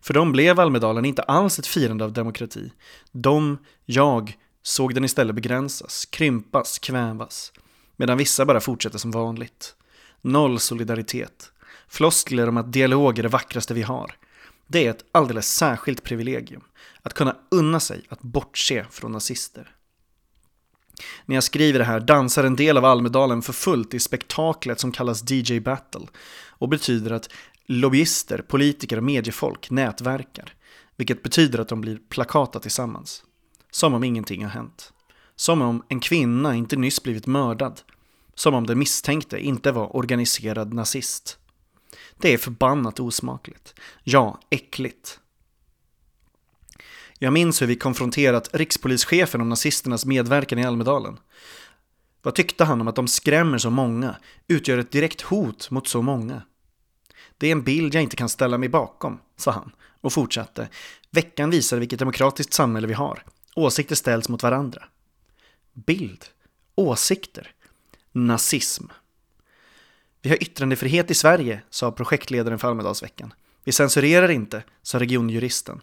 För 0.00 0.14
dem 0.14 0.32
blev 0.32 0.60
Almedalen 0.60 1.04
inte 1.04 1.22
alls 1.22 1.58
ett 1.58 1.66
firande 1.66 2.04
av 2.04 2.12
demokrati. 2.12 2.72
De, 3.12 3.58
jag, 3.84 4.36
såg 4.62 4.94
den 4.94 5.04
istället 5.04 5.34
begränsas, 5.34 6.06
krympas, 6.06 6.78
kvävas. 6.78 7.52
Medan 7.96 8.18
vissa 8.18 8.44
bara 8.46 8.60
fortsätter 8.60 8.98
som 8.98 9.10
vanligt. 9.10 9.74
Noll 10.20 10.60
solidaritet. 10.60 11.52
Floskler 11.88 12.48
om 12.48 12.56
att 12.56 12.72
dialog 12.72 13.18
är 13.18 13.22
det 13.22 13.28
vackraste 13.28 13.74
vi 13.74 13.82
har. 13.82 14.16
Det 14.66 14.86
är 14.86 14.90
ett 14.90 15.04
alldeles 15.12 15.54
särskilt 15.54 16.02
privilegium. 16.02 16.62
Att 17.02 17.14
kunna 17.14 17.36
unna 17.50 17.80
sig 17.80 18.04
att 18.08 18.22
bortse 18.22 18.86
från 18.90 19.12
nazister. 19.12 19.76
När 21.26 21.34
jag 21.34 21.44
skriver 21.44 21.78
det 21.78 21.84
här 21.84 22.00
dansar 22.00 22.44
en 22.44 22.56
del 22.56 22.76
av 22.76 22.84
Almedalen 22.84 23.42
för 23.42 23.52
fullt 23.52 23.94
i 23.94 24.00
spektaklet 24.00 24.80
som 24.80 24.92
kallas 24.92 25.30
DJ 25.30 25.60
Battle 25.60 26.06
och 26.48 26.68
betyder 26.68 27.10
att 27.10 27.28
lobbyister, 27.66 28.38
politiker 28.38 28.96
och 28.96 29.04
mediefolk 29.04 29.70
nätverkar. 29.70 30.54
Vilket 30.96 31.22
betyder 31.22 31.58
att 31.58 31.68
de 31.68 31.80
blir 31.80 31.98
plakata 32.08 32.60
tillsammans. 32.60 33.24
Som 33.70 33.94
om 33.94 34.04
ingenting 34.04 34.42
har 34.42 34.50
hänt. 34.50 34.92
Som 35.36 35.62
om 35.62 35.82
en 35.88 36.00
kvinna 36.00 36.54
inte 36.54 36.76
nyss 36.76 37.02
blivit 37.02 37.26
mördad. 37.26 37.80
Som 38.34 38.54
om 38.54 38.66
den 38.66 38.78
misstänkte 38.78 39.38
inte 39.38 39.72
var 39.72 39.96
organiserad 39.96 40.74
nazist. 40.74 41.38
Det 42.16 42.32
är 42.32 42.38
förbannat 42.38 43.00
osmakligt. 43.00 43.74
Ja, 44.04 44.40
äckligt. 44.50 45.20
Jag 47.18 47.32
minns 47.32 47.62
hur 47.62 47.66
vi 47.66 47.76
konfronterat 47.76 48.48
rikspolischefen 48.52 49.40
om 49.40 49.48
nazisternas 49.48 50.06
medverkan 50.06 50.58
i 50.58 50.64
Almedalen. 50.64 51.18
Vad 52.22 52.34
tyckte 52.34 52.64
han 52.64 52.80
om 52.80 52.88
att 52.88 52.96
de 52.96 53.08
skrämmer 53.08 53.58
så 53.58 53.70
många, 53.70 54.16
utgör 54.48 54.78
ett 54.78 54.90
direkt 54.90 55.20
hot 55.20 55.70
mot 55.70 55.88
så 55.88 56.02
många? 56.02 56.42
Det 57.38 57.46
är 57.46 57.52
en 57.52 57.62
bild 57.62 57.94
jag 57.94 58.02
inte 58.02 58.16
kan 58.16 58.28
ställa 58.28 58.58
mig 58.58 58.68
bakom, 58.68 59.20
sa 59.36 59.50
han 59.50 59.72
och 60.00 60.12
fortsatte. 60.12 60.68
Veckan 61.10 61.50
visar 61.50 61.78
vilket 61.78 61.98
demokratiskt 61.98 62.52
samhälle 62.52 62.86
vi 62.86 62.94
har. 62.94 63.24
Åsikter 63.54 63.94
ställs 63.94 64.28
mot 64.28 64.42
varandra. 64.42 64.84
Bild. 65.72 66.24
Åsikter. 66.74 67.54
Nazism. 68.12 68.84
Vi 70.22 70.30
har 70.30 70.42
yttrandefrihet 70.42 71.10
i 71.10 71.14
Sverige, 71.14 71.62
sa 71.70 71.92
projektledaren 71.92 72.58
för 72.58 72.68
Almedalsveckan. 72.68 73.34
Vi 73.64 73.72
censurerar 73.72 74.30
inte, 74.30 74.62
sa 74.82 74.98
regionjuristen. 74.98 75.80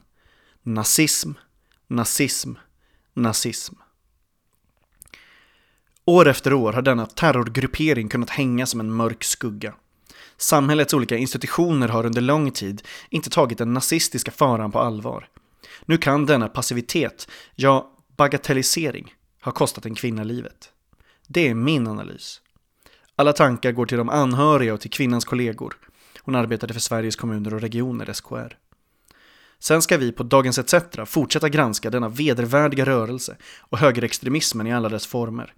Nazism, 0.64 1.32
nazism, 1.88 2.54
nazism. 3.14 3.76
År 6.06 6.28
efter 6.28 6.54
år 6.54 6.74
har 6.74 6.82
denna 6.82 7.06
terrorgruppering 7.06 8.10
kunnat 8.10 8.30
hänga 8.30 8.66
som 8.66 8.80
en 8.80 8.92
mörk 8.92 9.24
skugga. 9.24 9.74
Samhällets 10.38 10.94
olika 10.94 11.18
institutioner 11.18 11.88
har 11.88 12.06
under 12.06 12.22
lång 12.22 12.52
tid 12.52 12.82
inte 13.10 13.30
tagit 13.30 13.58
den 13.58 13.74
nazistiska 13.74 14.32
faran 14.32 14.72
på 14.72 14.80
allvar. 14.80 15.30
Nu 15.86 15.98
kan 15.98 16.26
denna 16.26 16.48
passivitet, 16.48 17.30
ja 17.56 17.96
bagatellisering, 18.18 19.14
har 19.40 19.52
kostat 19.52 19.86
en 19.86 19.96
kvinna 19.96 20.24
livet. 20.24 20.72
Det 21.28 21.48
är 21.48 21.54
min 21.54 21.88
analys. 21.88 22.42
Alla 23.16 23.34
tankar 23.34 23.72
går 23.72 23.86
till 23.86 23.98
de 23.98 24.10
anhöriga 24.10 24.74
och 24.74 24.82
till 24.82 24.92
kvinnans 24.92 25.26
kollegor. 25.26 25.78
Hon 26.22 26.36
arbetade 26.36 26.74
för 26.74 26.82
Sveriges 26.82 27.16
kommuner 27.16 27.54
och 27.54 27.62
regioner, 27.62 28.14
SKR. 28.14 28.58
Sen 29.60 29.82
ska 29.82 29.98
vi 29.98 30.12
på 30.12 30.24
Dagens 30.24 30.60
ETC 30.60 30.76
fortsätta 31.06 31.50
granska 31.50 31.90
denna 31.90 32.10
vedervärdiga 32.10 32.86
rörelse 32.86 33.38
och 33.60 33.78
högerextremismen 33.78 34.68
i 34.68 34.74
alla 34.74 34.90
dess 34.90 35.08
former. 35.08 35.54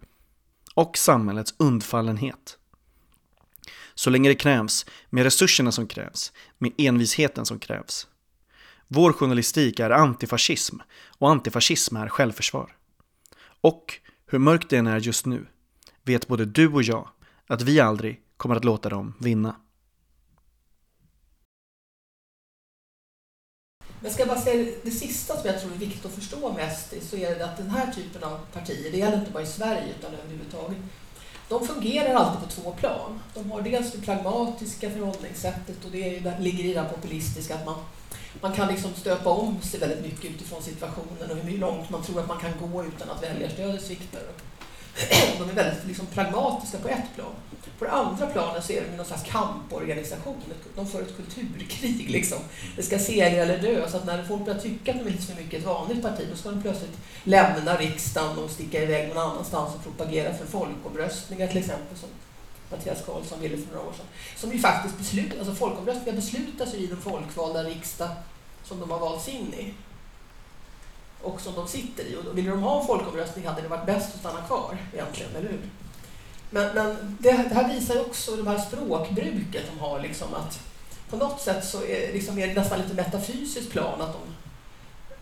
Och 0.75 0.97
samhällets 0.97 1.53
undfallenhet. 1.57 2.57
Så 3.93 4.09
länge 4.09 4.29
det 4.29 4.35
krävs, 4.35 4.85
med 5.09 5.23
resurserna 5.23 5.71
som 5.71 5.87
krävs, 5.87 6.33
med 6.57 6.71
envisheten 6.77 7.45
som 7.45 7.59
krävs. 7.59 8.07
Vår 8.87 9.13
journalistik 9.13 9.79
är 9.79 9.89
antifascism 9.89 10.77
och 11.17 11.29
antifascism 11.29 11.95
är 11.95 12.09
självförsvar. 12.09 12.75
Och, 13.61 13.93
hur 14.25 14.39
mörkt 14.39 14.69
det 14.69 14.77
än 14.77 14.87
är 14.87 14.99
just 14.99 15.25
nu, 15.25 15.47
vet 16.03 16.27
både 16.27 16.45
du 16.45 16.67
och 16.67 16.83
jag 16.83 17.09
att 17.47 17.61
vi 17.61 17.79
aldrig 17.79 18.21
kommer 18.37 18.55
att 18.55 18.65
låta 18.65 18.89
dem 18.89 19.13
vinna. 19.19 19.55
Men 23.99 24.11
ska 24.11 24.21
jag 24.21 24.29
bara 24.29 24.41
säga 24.41 24.73
det 24.83 24.91
sista 24.91 25.37
som 25.37 25.47
jag 25.47 25.61
tror 25.61 25.71
är 25.71 25.77
viktigt 25.77 26.05
att 26.05 26.11
förstå 26.11 26.53
med 26.53 26.77
SD 26.77 26.93
så 27.01 27.17
är 27.17 27.35
det 27.39 27.45
att 27.45 27.57
den 27.57 27.69
här 27.69 27.91
typen 27.91 28.23
av 28.23 28.39
partier, 28.53 28.91
det 28.91 28.97
gäller 28.97 29.19
inte 29.19 29.31
bara 29.31 29.43
i 29.43 29.47
Sverige 29.47 29.93
utan 29.99 30.13
överhuvudtaget, 30.13 30.77
de 31.49 31.67
fungerar 31.67 32.13
alltid 32.13 32.49
på 32.49 32.61
två 32.61 32.71
plan. 32.71 33.19
De 33.33 33.51
har 33.51 33.61
dels 33.61 33.91
det 33.91 34.01
pragmatiska 34.01 34.89
förhållningssättet 34.89 35.85
och 35.85 35.91
det, 35.91 36.19
det 36.19 36.39
ligger 36.39 36.63
i 36.63 36.73
det 36.73 36.89
populistiska 36.95 37.55
att 37.55 37.65
man, 37.65 37.75
man 38.41 38.53
kan 38.53 38.67
liksom 38.67 38.93
stöpa 38.93 39.29
om 39.29 39.61
sig 39.61 39.79
väldigt 39.79 40.01
mycket 40.01 40.31
utifrån 40.31 40.63
situationen 40.63 41.31
och 41.31 41.37
hur 41.37 41.57
långt 41.57 41.89
man 41.89 42.03
tror 42.03 42.19
att 42.19 42.27
man 42.27 42.39
kan 42.39 42.51
gå 42.71 42.83
utan 42.83 43.09
att 43.09 43.23
väljarstödet 43.23 43.81
sviktar. 43.81 44.21
De 45.39 45.49
är 45.49 45.53
väldigt 45.53 45.87
liksom 45.87 46.05
pragmatiska 46.05 46.77
på 46.77 46.87
ett 46.87 47.15
plan. 47.15 47.33
På 47.79 47.85
det 47.85 47.91
andra 47.91 48.27
planet 48.27 48.65
så 48.65 48.73
är 48.73 48.81
de 48.91 48.97
någon 48.97 49.05
slags 49.05 49.23
kamporganisation. 49.23 50.35
De 50.75 50.87
för 50.87 51.01
ett 51.01 51.15
kulturkrig. 51.17 52.09
Liksom. 52.09 52.37
Det 52.75 52.83
ska 52.83 52.99
segra 52.99 53.41
eller 53.41 53.57
dö. 53.57 53.89
Så 53.89 53.97
att 53.97 54.05
när 54.05 54.23
folk 54.23 54.45
börjar 54.45 54.59
tycka 54.59 54.91
att 54.91 54.97
de 54.97 55.05
är 55.07 55.11
lite 55.11 55.23
för 55.23 55.41
mycket 55.41 55.59
ett 55.59 55.65
vanligt 55.65 56.01
parti, 56.01 56.27
då 56.29 56.37
ska 56.37 56.49
de 56.49 56.61
plötsligt 56.61 56.97
lämna 57.23 57.77
riksdagen 57.77 58.37
och 58.37 58.49
sticka 58.49 58.83
iväg 58.83 59.07
någon 59.07 59.17
annanstans 59.17 59.75
och 59.75 59.83
propagera 59.83 60.33
för 60.33 60.45
folkomröstningar 60.45 61.47
till 61.47 61.57
exempel, 61.57 61.97
Sånt. 61.97 62.13
Mattias 62.71 63.05
Karlsson 63.05 63.39
ville 63.39 63.57
för 63.57 63.75
några 63.75 63.87
år 63.87 63.93
sedan. 63.93 64.05
Som 64.35 64.51
ju 64.51 64.59
faktiskt 64.59 64.97
beslut, 64.97 65.39
alltså 65.39 65.53
folkomröstningar 65.53 66.15
beslutas 66.15 66.73
ju 66.73 66.77
i 66.77 66.87
den 66.87 67.01
folkvalda 67.01 67.63
riksdag 67.63 68.09
som 68.63 68.79
de 68.79 68.91
har 68.91 68.99
valts 68.99 69.27
in 69.27 69.53
i 69.53 69.73
och 71.21 71.41
som 71.41 71.55
de 71.55 71.67
sitter 71.67 72.03
i. 72.03 72.15
Och 72.15 72.37
ville 72.37 72.49
de 72.49 72.63
ha 72.63 72.81
en 72.81 72.87
folkomröstning 72.87 73.47
hade 73.47 73.61
det 73.61 73.67
varit 73.67 73.85
bäst 73.85 74.13
att 74.13 74.19
stanna 74.19 74.41
kvar 74.41 74.77
egentligen, 74.93 75.35
eller 75.35 75.49
hur? 75.49 75.69
Men, 76.49 76.75
men 76.75 77.17
det, 77.19 77.31
det, 77.49 77.55
här 77.55 77.73
visar 77.73 78.01
också 78.01 78.35
det 78.35 78.49
här 78.49 78.59
språkbruket 78.59 79.63
de 79.73 79.79
har, 79.79 79.99
liksom 79.99 80.33
att 80.33 80.59
på 81.09 81.17
något 81.17 81.41
sätt 81.41 81.65
så 81.65 81.77
är, 81.77 82.13
liksom, 82.13 82.39
är 82.39 82.47
det 82.47 82.53
nästan 82.53 82.79
lite 82.79 82.93
metafysiskt 82.93 83.71
plan 83.71 84.01
att 84.01 84.13
de, 84.13 84.30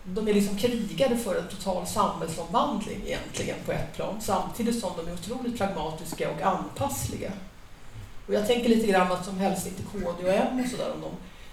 de 0.03 0.27
är 0.27 0.33
liksom 0.33 0.57
krigare 0.57 1.17
för 1.17 1.35
en 1.35 1.47
total 1.47 1.87
samhällsomvandling 1.87 3.01
egentligen 3.05 3.57
på 3.65 3.71
ett 3.71 3.95
plan, 3.95 4.15
samtidigt 4.21 4.79
som 4.79 4.91
de 4.97 5.07
är 5.07 5.13
otroligt 5.13 5.57
pragmatiska 5.57 6.29
och 6.31 6.41
anpassliga. 6.41 7.31
Och 8.27 8.33
jag 8.33 8.47
tänker 8.47 8.69
lite 8.69 8.87
grann 8.87 9.11
att 9.11 9.25
som 9.25 9.37
helst 9.37 9.67
inte 9.67 9.83
KD 9.83 10.23
och 10.23 10.33
M 10.33 10.61
och 10.63 10.69
sådär, 10.71 10.93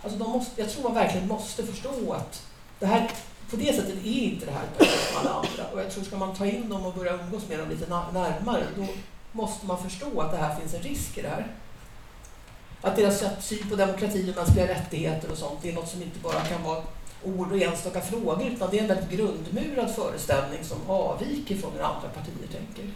alltså 0.02 0.18
de 0.18 0.30
måste, 0.30 0.60
jag 0.60 0.70
tror 0.70 0.82
man 0.82 0.94
verkligen 0.94 1.28
måste 1.28 1.66
förstå 1.66 2.12
att 2.12 2.42
det 2.78 2.86
här, 2.86 3.10
på 3.50 3.56
det 3.56 3.76
sättet 3.76 4.04
är 4.04 4.22
inte 4.22 4.46
det 4.46 4.52
här 4.52 4.64
ett 4.78 5.08
som 5.08 5.20
alla 5.20 5.34
andra. 5.34 5.72
Och 5.72 5.80
jag 5.80 5.90
tror 5.90 6.04
ska 6.04 6.16
man 6.16 6.36
ta 6.36 6.46
in 6.46 6.68
dem 6.68 6.86
och 6.86 6.94
börja 6.94 7.12
umgås 7.12 7.48
med 7.48 7.58
dem 7.58 7.68
lite 7.68 7.90
närmare, 7.90 8.66
då 8.76 8.86
måste 9.32 9.66
man 9.66 9.82
förstå 9.82 10.20
att 10.20 10.32
det 10.32 10.38
här 10.38 10.60
finns 10.60 10.74
en 10.74 10.82
risk 10.82 11.18
i 11.18 11.22
det 11.22 11.28
här. 11.28 11.46
Att 12.80 12.96
deras 12.96 13.24
syn 13.40 13.70
på 13.70 13.76
demokrati 13.76 14.30
och 14.30 14.36
mänskliga 14.36 14.68
rättigheter 14.68 15.30
och 15.30 15.38
sånt, 15.38 15.58
det 15.62 15.70
är 15.70 15.74
något 15.74 15.88
som 15.88 16.02
inte 16.02 16.18
bara 16.18 16.40
kan 16.40 16.62
vara 16.62 16.82
ord 17.26 17.52
och 17.52 17.58
enstaka 17.58 18.00
frågor, 18.00 18.46
utan 18.46 18.70
det 18.70 18.78
är 18.78 18.82
en 18.82 18.88
väldigt 18.88 19.10
grundmurad 19.10 19.94
föreställning 19.94 20.64
som 20.64 20.90
avviker 20.90 21.56
från 21.56 21.72
hur 21.72 21.82
andra 21.82 22.08
partier 22.08 22.46
tänker. 22.52 22.90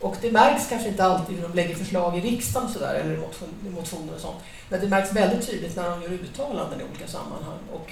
Och 0.00 0.16
det 0.20 0.32
märks 0.32 0.68
kanske 0.68 0.88
inte 0.88 1.04
alltid 1.04 1.36
hur 1.36 1.42
de 1.42 1.54
lägger 1.54 1.74
förslag 1.74 2.18
i 2.18 2.20
riksdagen 2.20 2.68
så 2.68 2.78
där, 2.78 2.94
eller 2.94 3.14
i 3.14 3.70
motioner 3.70 4.14
och 4.14 4.20
sånt. 4.20 4.42
Men 4.68 4.80
det 4.80 4.88
märks 4.88 5.12
väldigt 5.12 5.46
tydligt 5.46 5.76
när 5.76 5.90
de 5.90 6.02
gör 6.02 6.10
uttalanden 6.10 6.80
i 6.80 6.84
olika 6.90 7.08
sammanhang. 7.08 7.58
Och 7.72 7.90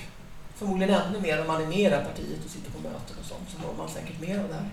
förmodligen 0.54 0.94
ännu 0.94 1.20
mer 1.20 1.40
om 1.40 1.46
man 1.46 1.62
är 1.62 1.66
med 1.66 1.92
i 1.92 2.04
partiet 2.04 2.44
och 2.44 2.50
sitter 2.50 2.70
på 2.70 2.78
möten 2.78 3.16
och 3.20 3.26
sånt, 3.26 3.48
så 3.48 3.66
når 3.66 3.74
man 3.78 3.88
säkert 3.88 4.20
mer 4.20 4.38
av 4.38 4.48
det 4.48 4.54
här. 4.54 4.70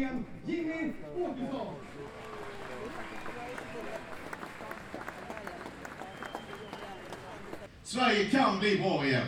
Välkommen 0.00 0.24
scen, 0.46 0.54
Jimmy 0.56 0.92
Åkesson! 1.16 1.74
Sverige 7.82 8.24
kan 8.24 8.58
bli 8.58 8.78
bra 8.78 9.06
igen. 9.06 9.26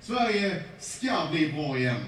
Sverige 0.00 0.62
ska 0.78 1.26
bli 1.30 1.52
bra 1.52 1.78
igen. 1.78 2.00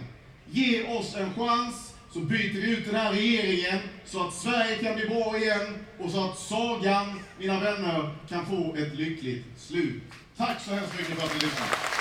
Ge 0.51 0.87
oss 0.99 1.17
en 1.17 1.35
chans 1.35 1.95
så 2.13 2.21
byter 2.21 2.53
vi 2.53 2.71
ut 2.71 2.87
den 2.87 2.95
här 2.95 3.13
regeringen 3.13 3.79
så 4.05 4.27
att 4.27 4.35
Sverige 4.35 4.77
kan 4.77 4.95
bli 4.95 5.09
bra 5.09 5.37
igen 5.37 5.79
och 5.99 6.11
så 6.11 6.25
att 6.25 6.39
sagan, 6.39 7.21
mina 7.39 7.61
vänner, 7.61 8.15
kan 8.29 8.47
få 8.47 8.75
ett 8.77 8.95
lyckligt 8.95 9.45
slut. 9.57 10.03
Tack 10.37 10.61
så 10.61 10.75
hemskt 10.75 10.99
mycket 10.99 11.19
för 11.19 11.27
att 11.27 11.35
ni 11.35 11.41
lyssnade. 11.41 11.94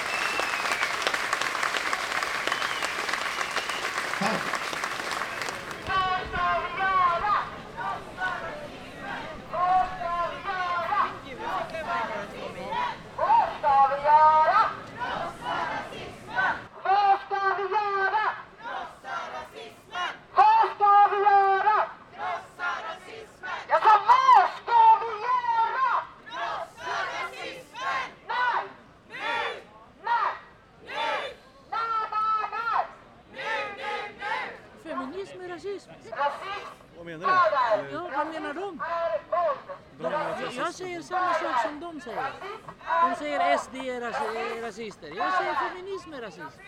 De 42.06 43.16
säger 43.18 43.58
SD 43.58 43.76
är 43.76 44.62
rasister. 44.62 45.08
Jag 45.08 45.34
säger 45.34 45.54
feminism 45.54 46.14
är 46.14 46.22
rasism. 46.22 46.62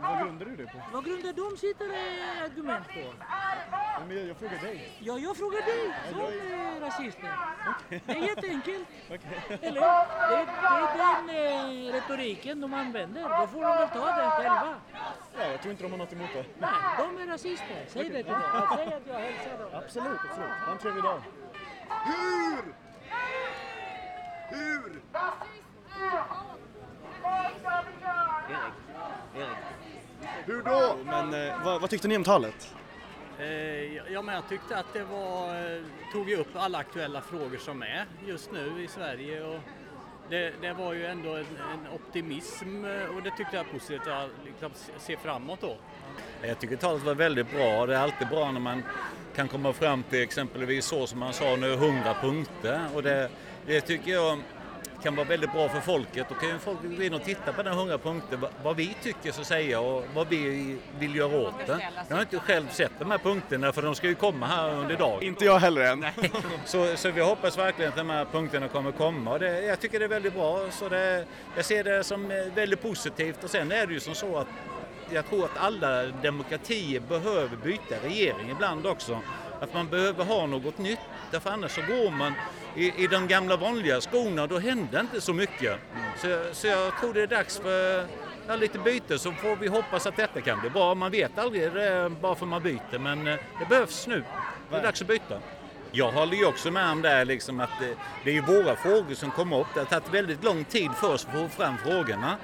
Vad 0.00 0.18
grundar 0.18 0.46
du 0.46 0.56
det 0.56 0.66
på? 0.66 0.78
Vad 0.92 1.04
grundar 1.04 1.32
de 1.32 1.56
sina 1.56 1.94
argument 2.44 2.86
på? 2.88 3.14
Men 4.08 4.16
jag, 4.16 4.26
jag 4.26 4.36
frågar 4.36 4.58
dig. 4.58 4.92
Ja, 4.98 5.18
jag 5.18 5.36
frågar 5.36 5.62
dig 5.62 5.94
som 6.10 6.20
är 6.20 6.80
rasister. 6.80 7.38
Det 7.88 8.12
är 8.12 8.28
jätteenkelt. 8.28 8.88
Okej. 9.06 9.58
Eller? 9.62 9.80
Det, 9.80 10.46
det 10.62 10.66
är 10.66 10.98
den 10.98 11.30
eh, 11.30 11.92
retoriken 11.92 12.60
de 12.60 12.74
använder. 12.74 13.22
Då 13.22 13.46
får 13.46 13.62
de 13.62 13.76
väl 13.76 13.88
ta 13.88 14.06
den 14.06 14.30
själva. 14.30 14.74
Ja, 15.38 15.46
jag 15.46 15.60
tror 15.60 15.70
inte 15.70 15.82
de 15.82 15.90
har 15.90 15.98
något 15.98 16.12
emot 16.12 16.30
det. 16.34 16.44
Nej, 16.58 16.70
de 16.98 17.22
är 17.22 17.26
rasister. 17.26 17.84
Säg 17.88 18.08
det 18.08 18.22
till 18.22 18.32
dem. 18.32 18.42
Säg 18.76 18.86
att 18.86 19.06
jag 19.06 19.18
hälsar 19.18 19.58
dem. 19.58 19.70
Absolut, 19.72 20.20
absolut. 20.30 20.50
Ha 20.66 20.72
en 20.72 20.78
trevlig 20.78 21.04
dag. 21.04 21.22
Hur? 22.04 22.74
Hur? 24.48 25.00
Hur 30.44 30.62
då? 30.62 30.96
Men 31.04 31.34
eh, 31.48 31.64
vad, 31.64 31.80
vad 31.80 31.90
tyckte 31.90 32.08
ni 32.08 32.16
om 32.16 32.24
talet? 32.24 32.74
Eh, 33.38 33.46
Ja, 34.12 34.22
men 34.22 34.34
jag 34.34 34.48
tyckte 34.48 34.76
att 34.78 34.92
det 34.92 35.04
var, 35.04 35.74
eh, 35.76 35.82
tog 36.12 36.30
upp 36.30 36.48
alla 36.54 36.78
aktuella 36.78 37.20
frågor 37.20 37.58
som 37.58 37.82
är 37.82 38.04
just 38.26 38.52
nu 38.52 38.82
i 38.84 38.88
Sverige 38.88 39.42
och 39.42 39.60
det, 40.28 40.52
det 40.60 40.72
var 40.72 40.92
ju 40.92 41.06
ändå 41.06 41.34
en, 41.34 41.46
en 41.72 41.88
optimism 41.94 42.84
eh, 42.84 43.16
och 43.16 43.22
det 43.22 43.30
tyckte 43.30 43.56
jag 43.56 43.66
är 43.66 43.72
positivt 43.72 44.06
att 44.06 44.30
liksom 44.44 44.70
se 44.98 45.16
framåt 45.16 45.60
då. 45.60 45.76
Jag 46.42 46.58
tycker 46.58 46.76
talet 46.76 47.02
var 47.02 47.14
väldigt 47.14 47.50
bra. 47.50 47.86
Det 47.86 47.96
är 47.96 48.00
alltid 48.00 48.28
bra 48.28 48.50
när 48.52 48.60
man 48.60 48.82
kan 49.36 49.48
komma 49.48 49.72
fram 49.72 50.02
till 50.02 50.22
exempelvis 50.22 50.84
så 50.84 51.06
som 51.06 51.18
man 51.18 51.32
sa 51.32 51.56
nu 51.56 51.72
100 51.72 52.14
punkter 52.20 52.80
och 52.94 53.02
det, 53.02 53.28
det 53.66 53.80
tycker 53.80 54.12
jag 54.12 54.38
kan 55.02 55.16
vara 55.16 55.26
väldigt 55.28 55.52
bra 55.52 55.68
för 55.68 55.80
folket. 55.80 56.26
Då 56.28 56.34
kan 56.34 56.48
ju 56.48 56.58
folk 56.58 56.78
gå 56.96 57.02
in 57.02 57.14
och 57.14 57.24
titta 57.24 57.52
på 57.52 57.62
den 57.62 57.72
100 57.72 57.98
punkter, 57.98 58.38
vad- 58.62 58.76
vi 58.76 58.96
tycker 59.02 59.32
så 59.32 59.40
att 59.40 59.46
säga 59.46 59.80
och 59.80 60.04
vad 60.14 60.28
vi 60.28 60.76
vill 60.98 61.16
göra 61.16 61.36
åt 61.36 61.66
det. 61.66 61.78
Jag 62.08 62.16
har 62.16 62.22
inte 62.22 62.38
själv 62.38 62.68
sett 62.68 62.92
de 62.98 63.10
här 63.10 63.18
punkterna 63.18 63.72
för 63.72 63.82
de 63.82 63.94
ska 63.94 64.06
ju 64.08 64.14
komma 64.14 64.46
här 64.46 64.70
under 64.74 64.96
dagen. 64.96 65.22
Inte 65.22 65.44
jag 65.44 65.58
heller 65.58 65.92
än. 65.92 66.06
Så, 66.64 66.96
så 66.96 67.10
vi 67.10 67.20
hoppas 67.20 67.58
verkligen 67.58 67.88
att 67.90 67.96
de 67.96 68.10
här 68.10 68.24
punkterna 68.32 68.68
kommer 68.68 68.92
komma 68.92 69.32
och 69.32 69.38
det, 69.38 69.60
jag 69.62 69.80
tycker 69.80 69.98
det 69.98 70.04
är 70.04 70.08
väldigt 70.08 70.34
bra. 70.34 70.70
Så 70.70 70.88
det, 70.88 71.24
jag 71.56 71.64
ser 71.64 71.84
det 71.84 72.04
som 72.04 72.28
väldigt 72.54 72.82
positivt 72.82 73.44
och 73.44 73.50
sen 73.50 73.72
är 73.72 73.86
det 73.86 73.92
ju 73.92 74.00
som 74.00 74.14
så 74.14 74.36
att 74.36 74.46
jag 75.10 75.26
tror 75.26 75.44
att 75.44 75.56
alla 75.56 76.02
demokratier 76.06 77.00
behöver 77.00 77.56
byta 77.56 77.94
regering 78.04 78.50
ibland 78.50 78.86
också. 78.86 79.20
Att 79.60 79.74
man 79.74 79.88
behöver 79.88 80.24
ha 80.24 80.46
något 80.46 80.78
nytt. 80.78 80.98
Därför 81.30 81.50
annars 81.50 81.70
så 81.74 81.80
går 81.80 82.10
man 82.10 82.32
i, 82.76 83.04
i 83.04 83.06
de 83.06 83.26
gamla 83.28 83.56
vanliga 83.56 84.00
skorna 84.00 84.42
och 84.42 84.48
då 84.48 84.58
händer 84.58 85.00
inte 85.00 85.20
så 85.20 85.32
mycket. 85.32 85.78
Så, 86.18 86.28
jag- 86.28 86.56
så 86.56 86.66
jag 86.66 87.00
tror 87.00 87.14
det 87.14 87.22
är 87.22 87.26
dags 87.26 87.58
för 87.58 88.06
ja, 88.48 88.56
lite 88.56 88.78
byte 88.78 89.18
så 89.18 89.32
får 89.32 89.56
vi 89.56 89.68
hoppas 89.68 90.06
att 90.06 90.16
detta 90.16 90.40
kan 90.40 90.60
bli 90.60 90.70
bra. 90.70 90.94
Man 90.94 91.10
vet 91.10 91.38
aldrig 91.38 91.72
det 91.72 91.84
är 91.84 92.08
bara 92.08 92.34
för 92.34 92.46
man 92.46 92.62
byter 92.62 92.98
men 92.98 93.26
eh, 93.28 93.34
det 93.60 93.66
behövs 93.68 94.06
nu. 94.06 94.24
Det 94.70 94.76
är 94.76 94.82
dags 94.82 95.00
att 95.02 95.08
byta. 95.08 95.38
Jag 95.92 96.12
håller 96.12 96.36
ju 96.36 96.46
också 96.46 96.70
med 96.70 96.90
om 96.90 97.02
det 97.02 97.08
här 97.08 97.24
liksom 97.24 97.60
att 97.60 97.70
det, 97.80 97.94
det 98.24 98.30
är 98.30 98.34
ju 98.34 98.40
våra 98.40 98.76
frågor 98.76 99.14
som 99.14 99.30
kommer 99.30 99.60
upp. 99.60 99.66
Det 99.74 99.80
har 99.80 99.86
tagit 99.86 100.14
väldigt 100.14 100.44
lång 100.44 100.64
tid 100.64 100.90
för 101.00 101.14
oss 101.14 101.26
att 101.26 101.32
få 101.32 101.48
fram 101.48 101.78
frågorna. 101.78 102.36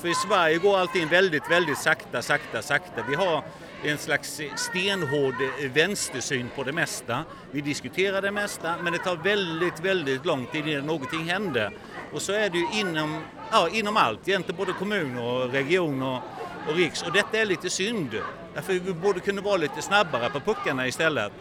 För 0.00 0.08
i 0.08 0.14
Sverige 0.14 0.58
går 0.58 0.78
allting 0.78 1.08
väldigt, 1.08 1.50
väldigt 1.50 1.78
sakta, 1.78 2.22
sakta, 2.22 2.62
sakta. 2.62 3.02
Vi 3.08 3.14
har 3.14 3.42
en 3.84 3.98
slags 3.98 4.40
stenhård 4.56 5.34
eh, 5.62 5.70
vänstersyn 5.70 6.48
på 6.56 6.62
det 6.62 6.72
mesta. 6.72 7.24
Vi 7.50 7.60
diskuterar 7.60 8.22
det 8.22 8.30
mesta 8.30 8.74
men 8.82 8.92
det 8.92 8.98
tar 8.98 9.16
väldigt, 9.16 9.80
väldigt 9.80 10.26
lång 10.26 10.46
tid 10.46 10.68
innan 10.68 10.86
någonting 10.86 11.24
händer. 11.24 11.72
Och 12.12 12.22
så 12.22 12.32
är 12.32 12.50
det 12.50 12.58
ju 12.58 12.66
inom, 12.80 13.22
ja, 13.50 13.68
inom 13.72 13.96
allt, 13.96 14.28
egentligen 14.28 14.56
både 14.56 14.72
kommuner 14.72 15.22
och 15.22 15.52
regioner 15.52 16.20
och 16.68 16.76
riks. 16.76 17.02
Och 17.02 17.12
detta 17.12 17.38
är 17.38 17.46
lite 17.46 17.70
synd. 17.70 18.10
Därför 18.54 18.72
vi 18.72 18.92
borde 18.92 19.20
kunna 19.20 19.42
vara 19.42 19.56
lite 19.56 19.82
snabbare 19.82 20.30
på 20.30 20.40
puckarna 20.40 20.86
istället. 20.86 21.32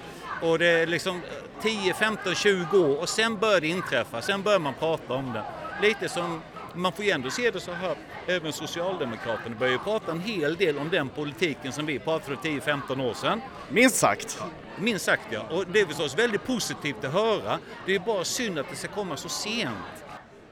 Och 0.42 0.60
det 0.60 0.68
är 0.68 0.88
liksom 0.88 1.22
10, 1.62 1.94
15, 1.94 2.36
20 2.36 2.78
år 2.78 3.02
och 3.02 3.10
sen 3.10 3.38
börjar 3.38 3.62
det 3.62 3.68
inträffa. 3.68 4.22
Sen 4.22 4.44
börjar 4.44 4.60
man 4.60 4.74
prata 4.74 5.14
om 5.14 5.34
det. 5.34 5.44
Lite 5.88 6.10
som, 6.10 6.42
man 6.74 6.92
får 6.92 7.06
ju 7.06 7.12
ändå 7.12 7.30
se 7.30 7.52
det 7.52 7.60
så 7.60 7.72
här, 7.72 7.96
även 8.28 8.54
Socialdemokraterna 8.54 9.56
börjar 9.56 9.74
ju 9.74 9.80
prata 9.80 10.12
en 10.12 10.20
hel 10.20 10.56
del 10.56 10.78
om 10.78 10.90
den 10.90 11.10
politiken 11.10 11.72
som 11.72 11.86
vi 11.86 12.00
pratade 12.00 12.38
för 12.38 12.50
10-15 12.50 13.10
år 13.10 13.14
sedan. 13.14 13.42
Minst 13.70 13.96
sagt. 13.96 14.44
Minst 14.80 15.06
sagt 15.06 15.28
ja. 15.30 15.42
Och 15.52 15.66
det 15.72 15.82
är 15.82 15.86
förstås 15.86 16.18
väldigt 16.18 16.46
positivt 16.46 17.06
att 17.06 17.14
höra. 17.14 17.60
Det 17.86 17.96
är 17.96 18.00
bara 18.00 18.24
synd 18.24 18.60
att 18.60 18.70
det 18.70 18.76
ska 18.76 18.88
komma 18.88 19.18
så 19.18 19.30
sent. 19.30 20.04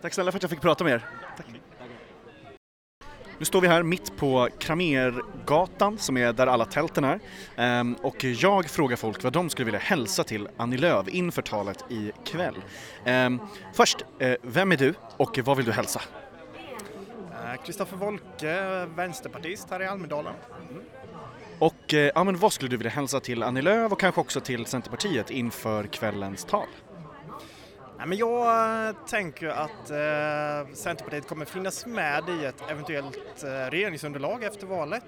Tack 0.01 0.13
snälla 0.13 0.31
för 0.31 0.37
att 0.37 0.43
jag 0.43 0.49
fick 0.49 0.61
prata 0.61 0.83
med 0.83 0.93
er. 0.93 1.24
Nu 3.37 3.45
står 3.45 3.61
vi 3.61 3.67
här 3.67 3.83
mitt 3.83 4.17
på 4.17 4.49
Kramergatan 4.59 5.97
som 5.97 6.17
är 6.17 6.33
där 6.33 6.47
alla 6.47 6.65
tälten 6.65 7.03
är. 7.03 7.19
Ehm, 7.55 7.95
och 8.01 8.23
jag 8.23 8.69
frågar 8.69 8.95
folk 8.95 9.23
vad 9.23 9.33
de 9.33 9.49
skulle 9.49 9.65
vilja 9.65 9.79
hälsa 9.79 10.23
till 10.23 10.47
Annie 10.57 10.77
Lööf 10.77 11.07
inför 11.07 11.41
talet 11.41 11.85
i 11.89 12.11
kväll. 12.25 12.55
Ehm, 13.05 13.39
först, 13.73 14.05
eh, 14.19 14.35
vem 14.41 14.71
är 14.71 14.77
du 14.77 14.93
och 15.17 15.39
vad 15.43 15.57
vill 15.57 15.65
du 15.65 15.71
hälsa? 15.71 16.01
Eh, 17.31 17.63
Kristoffer 17.63 17.97
Wolke, 17.97 18.85
vänsterpartist 18.85 19.67
här 19.69 19.81
i 19.81 19.87
Almedalen. 19.87 20.33
Och 21.59 21.93
eh, 21.93 22.11
ja, 22.15 22.23
men 22.23 22.37
vad 22.37 22.53
skulle 22.53 22.69
du 22.69 22.77
vilja 22.77 22.91
hälsa 22.91 23.19
till 23.19 23.43
Annie 23.43 23.61
Lööf 23.61 23.91
och 23.91 23.99
kanske 23.99 24.21
också 24.21 24.39
till 24.39 24.65
Centerpartiet 24.65 25.29
inför 25.29 25.83
kvällens 25.83 26.45
tal? 26.45 26.67
Nej, 27.97 28.07
men 28.07 28.17
jag 28.17 28.87
eh, 28.87 28.95
tänker 29.07 29.47
att 29.47 29.89
eh, 29.89 30.73
Centerpartiet 30.73 31.27
kommer 31.27 31.45
finnas 31.45 31.85
med 31.85 32.23
i 32.41 32.45
ett 32.45 32.63
eventuellt 32.69 33.43
eh, 33.43 33.49
regeringsunderlag 33.49 34.43
efter 34.43 34.67
valet. 34.67 35.03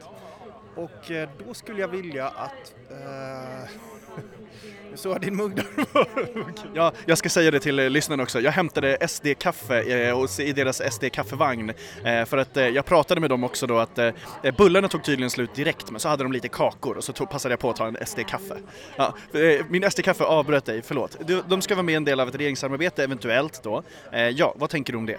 Och 0.76 1.12
eh, 1.12 1.30
då 1.47 1.54
skulle 1.54 1.82
jag 1.82 1.88
vilja 1.88 2.28
att... 2.28 2.76
Eh, 2.89 3.69
så 4.98 5.12
har 5.12 5.20
din 5.20 5.36
mugg 5.36 5.56
där. 5.56 5.66
Ja, 6.74 6.92
jag 7.06 7.18
ska 7.18 7.30
säga 7.30 7.52
det 7.52 7.60
till 7.60 7.80
eh, 7.80 7.90
lyssnarna 7.90 8.24
också. 8.24 8.42
Jag 8.42 8.52
hämtade 8.52 9.08
SD-kaffe 9.08 9.82
eh, 9.82 10.48
i 10.48 10.54
deras 10.54 10.82
SD-kaffevagn 10.82 11.74
eh, 12.04 12.26
för 12.26 12.38
att 12.38 12.56
jag 12.56 12.86
pratade 12.86 13.22
med 13.22 13.30
dem 13.30 13.44
också 13.44 13.68
då 13.68 13.78
att 13.78 14.00
bullarna 14.58 14.88
tog 14.88 15.04
tydligen 15.04 15.30
slut 15.30 15.56
direkt 15.56 15.92
men 15.92 16.00
så 16.00 16.10
hade 16.10 16.24
de 16.24 16.32
lite 16.32 16.48
kakor 16.48 16.98
och 16.98 17.04
så 17.04 17.14
tog, 17.14 17.30
passade 17.30 17.54
jag 17.54 17.60
på 17.60 17.70
att 17.70 17.76
ta 17.76 17.88
en 17.88 17.98
SD-kaffe. 18.06 18.58
Ja, 18.96 19.14
min 19.70 19.92
SD-kaffe 19.92 20.24
avbröt 20.24 20.66
dig, 20.66 20.82
förlåt. 20.82 21.18
De 21.48 21.62
ska 21.62 21.76
vara 21.76 21.84
med 21.84 21.96
en 21.96 22.04
del 22.06 22.20
av 22.20 22.28
ett 22.28 22.36
regeringssamarbete 22.36 23.04
eventuellt 23.04 23.64
då. 23.64 23.84
Ja, 24.34 24.54
vad 24.58 24.70
tänker 24.70 24.94
du 24.94 25.00
om 25.00 25.06
det? 25.06 25.18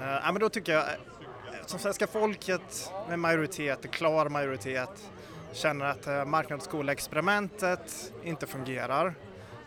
Ja, 0.00 0.32
men 0.32 0.40
då 0.40 0.48
tycker 0.48 0.72
jag, 0.72 0.84
som 1.66 1.78
svenska 1.78 2.06
folket 2.06 2.92
med 3.08 3.18
majoritet, 3.18 3.90
klar 3.90 4.28
majoritet, 4.28 5.10
känner 5.56 5.84
att 5.84 6.06
eh, 6.06 6.24
marknadsskoleexperimentet 6.24 8.12
inte 8.22 8.46
fungerar. 8.46 9.14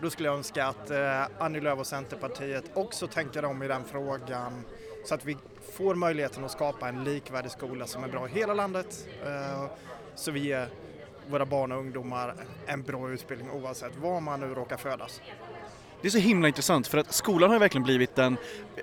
Då 0.01 0.09
skulle 0.09 0.27
jag 0.27 0.37
önska 0.37 0.65
att 0.65 0.91
eh, 0.91 1.27
Annie 1.39 1.59
Lööf 1.59 1.79
och 1.79 1.87
Centerpartiet 1.87 2.63
också 2.73 3.07
tänker 3.07 3.45
om 3.45 3.63
i 3.63 3.67
den 3.67 3.83
frågan 3.83 4.63
så 5.05 5.15
att 5.15 5.25
vi 5.25 5.37
får 5.75 5.95
möjligheten 5.95 6.45
att 6.45 6.51
skapa 6.51 6.89
en 6.89 7.03
likvärdig 7.03 7.51
skola 7.51 7.87
som 7.87 8.03
är 8.03 8.07
bra 8.07 8.27
i 8.27 8.31
hela 8.31 8.53
landet. 8.53 9.07
Eh, 9.25 9.65
så 10.15 10.31
vi 10.31 10.39
ger 10.39 10.69
våra 11.27 11.45
barn 11.45 11.71
och 11.71 11.79
ungdomar 11.79 12.35
en 12.65 12.83
bra 12.83 13.09
utbildning 13.09 13.51
oavsett 13.51 13.95
var 13.95 14.21
man 14.21 14.39
nu 14.39 14.47
råkar 14.53 14.77
födas. 14.77 15.21
Det 16.01 16.07
är 16.07 16.11
så 16.11 16.17
himla 16.17 16.47
intressant 16.47 16.87
för 16.87 16.97
att 16.97 17.13
skolan 17.13 17.51
har 17.51 17.59
verkligen 17.59 17.83
blivit 17.83 18.15
den, 18.15 18.37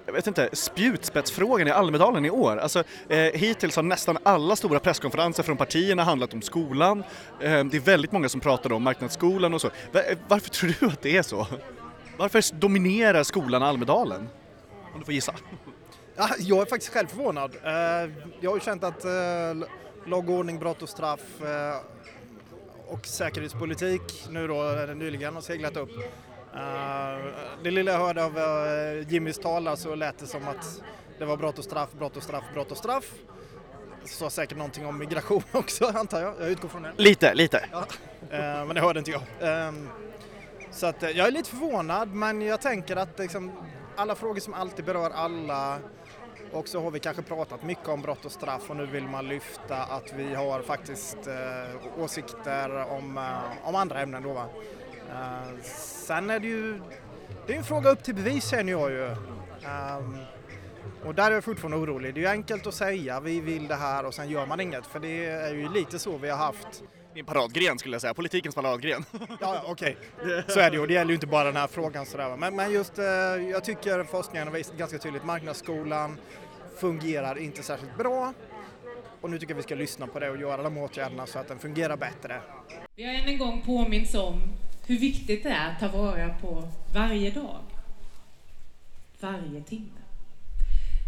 jag 0.07 0.13
vet 0.13 0.27
inte, 0.27 0.49
spjutspetsfrågan 0.53 1.69
i 1.69 1.71
Almedalen 1.71 2.25
i 2.25 2.31
år. 2.31 2.57
Alltså 2.57 2.85
eh, 3.09 3.19
hittills 3.19 3.77
har 3.77 3.83
nästan 3.83 4.19
alla 4.23 4.57
stora 4.57 4.79
presskonferenser 4.81 5.43
från 5.43 5.57
partierna 5.57 6.05
handlat 6.05 6.35
om 6.35 6.43
skolan. 6.43 7.05
Eh, 7.41 7.65
det 7.65 7.77
är 7.77 7.81
väldigt 7.81 8.13
många 8.13 8.29
som 8.29 8.41
pratar 8.41 8.73
om 8.73 8.83
marknadsskolan 8.83 9.55
och 9.55 9.61
så. 9.61 9.67
Eh, 9.93 10.19
varför 10.29 10.51
tror 10.51 10.75
du 10.81 10.87
att 10.87 11.03
det 11.03 11.17
är 11.17 11.23
så? 11.23 11.47
Varför 12.17 12.55
dominerar 12.55 13.23
skolan 13.23 13.63
Almedalen? 13.63 14.29
Om 14.95 14.99
du 15.01 15.05
får 15.05 15.15
gissa. 15.15 15.35
Ja, 16.17 16.29
jag 16.39 16.61
är 16.63 16.67
faktiskt 16.67 16.93
själv 16.93 17.07
förvånad. 17.07 17.57
Eh, 17.65 17.73
Jag 18.41 18.51
har 18.51 18.57
ju 18.57 18.61
känt 18.61 18.85
att 18.85 19.05
eh, 19.05 19.11
lag 20.07 20.31
och 20.31 20.35
ordning, 20.37 20.59
brott 20.59 20.83
och 20.83 20.89
straff 20.89 21.41
eh, 21.41 21.77
och 22.89 23.07
säkerhetspolitik 23.07 24.03
nu 24.31 24.47
då 24.47 24.71
eh, 24.73 24.95
nyligen 24.95 25.35
har 25.35 25.41
seglat 25.43 25.77
upp. 25.77 25.91
Eh, 26.57 27.25
Det 27.63 27.71
lilla 27.71 27.93
jag 27.93 27.99
hörde 27.99 28.25
av 28.25 28.39
eh, 28.39 29.09
Jimmys 29.13 29.39
tal 29.39 29.77
så 29.77 29.95
lät 29.95 30.19
det 30.19 30.27
som 30.27 30.49
att 30.49 30.83
det 31.19 31.25
var 31.25 31.37
brott 31.37 31.59
och 31.59 31.65
straff, 31.65 31.93
brott 31.93 32.17
och 32.17 32.23
straff, 32.23 32.45
brott 32.55 32.71
och 32.71 32.77
straff. 32.77 33.13
Sa 34.05 34.31
säkert 34.31 34.59
någonting 34.59 34.87
om 34.87 34.99
migration 34.99 35.43
också 35.53 35.87
antar 35.87 36.21
jag, 36.21 36.35
jag 36.41 36.49
utgår 36.51 36.69
från 36.69 36.83
det. 36.83 36.93
Lite, 36.97 37.35
lite. 37.35 37.59
Eh, 38.31 38.39
Men 38.67 38.69
det 38.75 38.81
hörde 38.81 38.99
inte 38.99 39.11
jag. 39.11 39.23
Ehm, 39.41 39.89
Så 40.71 40.87
att 40.87 41.03
jag 41.03 41.19
är 41.27 41.31
lite 41.31 41.51
förvånad 41.51 42.09
men 42.15 42.43
jag 42.43 42.61
tänker 42.61 42.97
att 42.97 43.19
liksom, 43.19 43.53
alla 43.97 44.15
frågor 44.15 44.41
som 44.41 44.55
alltid 44.55 44.85
berör 44.85 45.11
alla 45.11 45.79
och 46.53 46.69
så 46.69 46.83
har 46.83 46.91
vi 46.91 46.99
kanske 47.01 47.23
pratat 47.23 47.63
mycket 47.63 47.89
om 47.89 48.03
brott 48.03 48.25
och 48.25 48.33
straff 48.33 48.71
och 48.71 48.77
nu 48.77 48.87
vill 48.87 49.05
man 49.09 49.29
lyfta 49.29 49.77
att 49.77 50.13
vi 50.17 50.35
har 50.35 50.63
faktiskt 50.63 51.19
åsikter 51.99 52.77
om, 52.93 53.21
om 53.63 53.75
andra 53.75 54.01
ämnen 54.01 54.23
då 54.23 54.33
va. 54.33 54.47
Eh, 55.11 55.63
sen 56.09 56.31
är 56.31 56.41
det 56.41 56.47
ju, 56.47 56.81
det 57.47 57.53
är 57.53 57.57
en 57.59 57.65
fråga 57.65 57.91
upp 57.91 58.03
till 58.03 58.15
bevis 58.15 58.51
känner 58.51 58.73
jag 58.73 58.91
ju. 58.91 59.05
Ehm, 59.65 60.17
Och 61.05 61.15
där 61.15 61.31
är 61.31 61.35
jag 61.35 61.45
fortfarande 61.45 61.77
orolig. 61.77 62.15
Det 62.15 62.21
är 62.21 62.23
ju 62.23 62.29
enkelt 62.29 62.67
att 62.67 62.75
säga 62.75 63.21
vi 63.21 63.41
vill 63.41 63.69
det 63.69 63.75
här 63.75 64.07
och 64.07 64.15
sen 64.15 64.29
gör 64.29 64.47
man 64.47 64.61
inget 64.61 64.87
för 64.87 65.01
det 65.01 65.25
är 65.27 65.55
ju 65.55 65.69
lite 65.69 65.99
så 65.99 66.17
vi 66.19 66.31
har 66.31 66.37
haft 66.39 66.83
Din 67.15 67.25
paradgren 67.25 67.79
skulle 67.79 67.95
jag 67.95 68.01
säga, 68.03 68.15
politikens 68.15 68.55
paradgren. 68.55 69.05
Ja, 69.13 69.27
ja, 69.41 69.63
okej. 69.67 69.97
Så 70.49 70.61
är 70.61 70.71
det 70.71 70.77
ju 70.77 70.81
och 70.83 70.89
det 70.89 70.95
gäller 70.95 71.09
ju 71.11 71.15
inte 71.15 71.27
bara 71.27 71.45
den 71.45 71.57
här 71.57 71.67
frågan 71.67 72.07
sådär. 72.07 72.37
Men, 72.37 72.57
men 72.57 72.73
just, 72.73 72.99
eh, 72.99 73.05
jag 73.51 73.65
tycker 73.65 74.05
forskningen 74.05 74.49
har 74.49 74.55
visat 74.55 74.77
ganska 74.77 74.99
tydligt 74.99 75.25
marknadsskolan 75.25 76.17
fungerar 76.81 77.39
inte 77.39 77.63
särskilt 77.63 77.97
bra. 77.99 78.33
Och 79.21 79.31
nu 79.31 79.39
tycker 79.39 79.53
jag 79.53 79.57
vi 79.57 79.63
ska 79.63 79.75
lyssna 79.75 80.07
på 80.07 80.19
det 80.19 80.31
och 80.31 80.37
göra 80.37 80.63
de 80.63 80.79
åtgärderna 80.79 81.27
så 81.27 81.39
att 81.39 81.49
den 81.49 81.59
fungerar 81.59 81.97
bättre. 81.97 82.41
Vi 82.97 83.05
har 83.05 83.15
än 83.15 83.29
en 83.29 83.39
gång 83.39 83.63
påminns 83.67 84.15
om 84.15 84.43
hur 84.87 84.99
viktigt 84.99 85.43
det 85.43 85.51
är 85.51 85.73
att 85.73 85.81
ta 85.81 85.89
vara 85.89 86.29
på 86.29 86.69
varje 86.93 87.31
dag, 87.31 87.61
varje 89.21 89.63
timme. 89.63 90.01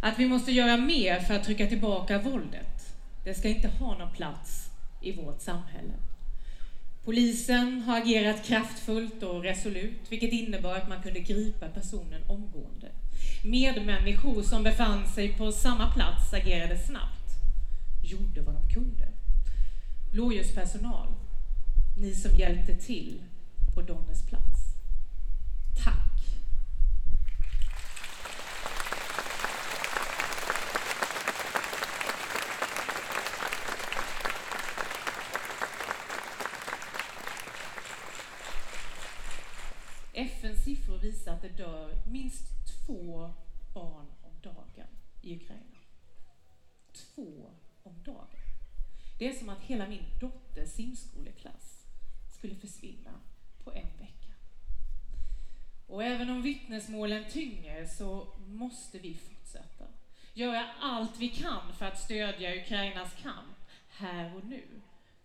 Att 0.02 0.18
vi 0.18 0.28
måste 0.28 0.52
göra 0.52 0.76
mer 0.76 1.20
för 1.20 1.34
att 1.34 1.44
trycka 1.44 1.66
tillbaka 1.66 2.18
våldet. 2.18 2.94
Det 3.24 3.34
ska 3.34 3.48
inte 3.48 3.68
ha 3.68 3.98
någon 3.98 4.12
plats 4.12 4.70
i 5.02 5.12
vårt 5.12 5.40
samhälle. 5.40 5.92
Polisen 7.04 7.82
har 7.82 8.00
agerat 8.00 8.44
kraftfullt 8.44 9.22
och 9.22 9.42
resolut, 9.42 10.00
vilket 10.08 10.32
innebar 10.32 10.76
att 10.76 10.88
man 10.88 11.02
kunde 11.02 11.20
gripa 11.20 11.68
personen 11.68 12.22
omgående. 12.28 12.88
Medmänniskor 13.44 14.42
som 14.42 14.62
befann 14.62 15.08
sig 15.08 15.32
på 15.32 15.52
samma 15.52 15.92
plats 15.92 16.32
agerade 16.32 16.78
snabbt, 16.78 17.28
gjorde 18.04 18.40
vad 18.40 18.54
de 18.54 18.74
kunde. 18.74 19.08
Blåljuspersonal, 20.12 21.08
ni 21.98 22.14
som 22.14 22.36
hjälpte 22.38 22.74
till 22.74 23.20
på 23.78 23.82
Donners 23.82 24.22
plats. 24.22 24.76
Tack! 25.84 25.94
FNs 40.12 40.64
siffror 40.64 40.98
visar 40.98 41.32
att 41.32 41.42
det 41.42 41.48
dör 41.48 41.94
minst 42.06 42.46
två 42.86 43.30
barn 43.74 44.06
om 44.22 44.40
dagen 44.42 44.86
i 45.22 45.36
Ukraina. 45.36 45.62
Två 46.92 47.50
om 47.82 48.02
dagen. 48.02 48.26
Det 49.18 49.28
är 49.28 49.32
som 49.32 49.48
att 49.48 49.60
hela 49.60 49.88
min 49.88 50.04
dotters 50.20 50.68
simskoleklass 50.68 51.86
skulle 52.30 52.54
försvinna 52.54 53.20
på 53.68 53.74
en 53.74 53.98
vecka. 53.98 54.32
Och 55.86 56.04
även 56.04 56.30
om 56.30 56.42
vittnesmålen 56.42 57.24
tynger 57.30 57.86
så 57.86 58.26
måste 58.46 58.98
vi 58.98 59.14
fortsätta. 59.14 59.84
Göra 60.34 60.66
allt 60.80 61.18
vi 61.18 61.28
kan 61.28 61.72
för 61.78 61.86
att 61.86 62.00
stödja 62.00 62.56
Ukrainas 62.56 63.14
kamp 63.22 63.56
här 63.88 64.36
och 64.36 64.44
nu. 64.44 64.64